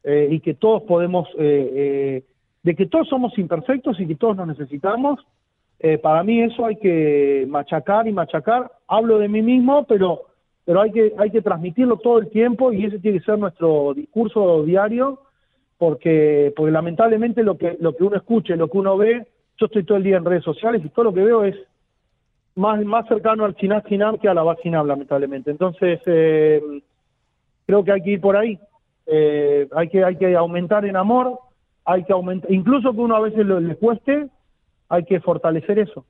eh, 0.03 0.27
y 0.31 0.39
que 0.39 0.55
todos 0.55 0.81
podemos, 0.83 1.27
eh, 1.37 1.69
eh, 1.75 2.23
de 2.63 2.75
que 2.75 2.87
todos 2.87 3.07
somos 3.07 3.37
imperfectos 3.37 3.99
y 3.99 4.07
que 4.07 4.15
todos 4.15 4.35
nos 4.35 4.47
necesitamos. 4.47 5.19
Para 6.03 6.23
mí 6.23 6.41
eso 6.41 6.65
hay 6.65 6.75
que 6.75 7.45
machacar 7.49 8.07
y 8.07 8.11
machacar. 8.11 8.71
Hablo 8.87 9.17
de 9.19 9.27
mí 9.27 9.41
mismo, 9.41 9.83
pero, 9.85 10.09
pero 10.65 10.81
hay, 10.81 10.91
que, 10.91 11.13
hay 11.17 11.31
que 11.31 11.41
transmitirlo 11.41 11.97
todo 11.97 12.19
el 12.19 12.29
tiempo 12.29 12.71
y 12.71 12.85
ese 12.85 12.99
tiene 12.99 13.19
que 13.19 13.25
ser 13.25 13.39
nuestro 13.39 13.93
discurso 13.93 14.63
diario, 14.63 15.19
porque, 15.77 16.53
porque 16.55 16.71
lamentablemente 16.71 17.43
lo 17.43 17.57
que, 17.57 17.77
lo 17.79 17.95
que 17.95 18.03
uno 18.03 18.15
escucha, 18.15 18.55
lo 18.55 18.67
que 18.69 18.77
uno 18.77 18.97
ve, 18.97 19.25
yo 19.57 19.65
estoy 19.65 19.83
todo 19.83 19.97
el 19.97 20.03
día 20.03 20.17
en 20.17 20.25
redes 20.25 20.43
sociales 20.43 20.81
y 20.85 20.89
todo 20.89 21.05
lo 21.05 21.13
que 21.13 21.23
veo 21.23 21.43
es 21.43 21.55
más, 22.55 22.83
más 22.85 23.07
cercano 23.07 23.45
al 23.45 23.55
Sinam 23.57 24.17
que 24.19 24.27
a 24.27 24.33
la 24.33 24.55
Sinam, 24.61 24.87
lamentablemente. 24.87 25.51
Entonces, 25.51 25.99
eh, 26.05 26.61
creo 27.65 27.83
que 27.83 27.91
hay 27.91 28.01
que 28.01 28.11
ir 28.11 28.21
por 28.21 28.35
ahí. 28.37 28.59
Eh, 29.07 29.67
hay, 29.75 29.89
que, 29.89 30.03
hay 30.03 30.15
que 30.17 30.35
aumentar 30.35 30.85
en 30.85 30.95
amor, 30.95 31.39
hay 31.85 32.03
que 32.03 32.13
aumentar, 32.13 32.51
incluso 32.51 32.91
que 32.93 32.99
uno 32.99 33.15
a 33.15 33.19
veces 33.21 33.45
lo- 33.45 33.59
le 33.59 33.75
cueste, 33.75 34.27
hay 34.89 35.03
que 35.05 35.19
fortalecer 35.19 35.79
eso. 35.79 36.05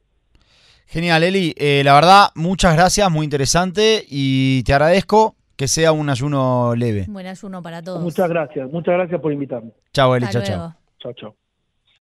Genial, 0.91 1.23
Eli. 1.23 1.53
Eh, 1.57 1.83
la 1.85 1.93
verdad, 1.93 2.31
muchas 2.35 2.75
gracias, 2.75 3.09
muy 3.09 3.23
interesante 3.23 4.03
y 4.09 4.61
te 4.63 4.73
agradezco 4.73 5.37
que 5.55 5.69
sea 5.69 5.93
un 5.93 6.09
ayuno 6.09 6.75
leve. 6.75 7.05
Buen 7.07 7.27
ayuno 7.27 7.61
para 7.61 7.81
todos. 7.81 8.01
Muchas 8.01 8.27
gracias, 8.27 8.69
muchas 8.69 8.95
gracias 8.95 9.21
por 9.21 9.31
invitarme. 9.31 9.71
Chao, 9.93 10.13
Eli, 10.17 10.27
chao, 10.27 10.41
chao. 10.43 10.75
Chao, 10.99 11.13
chao. 11.13 11.40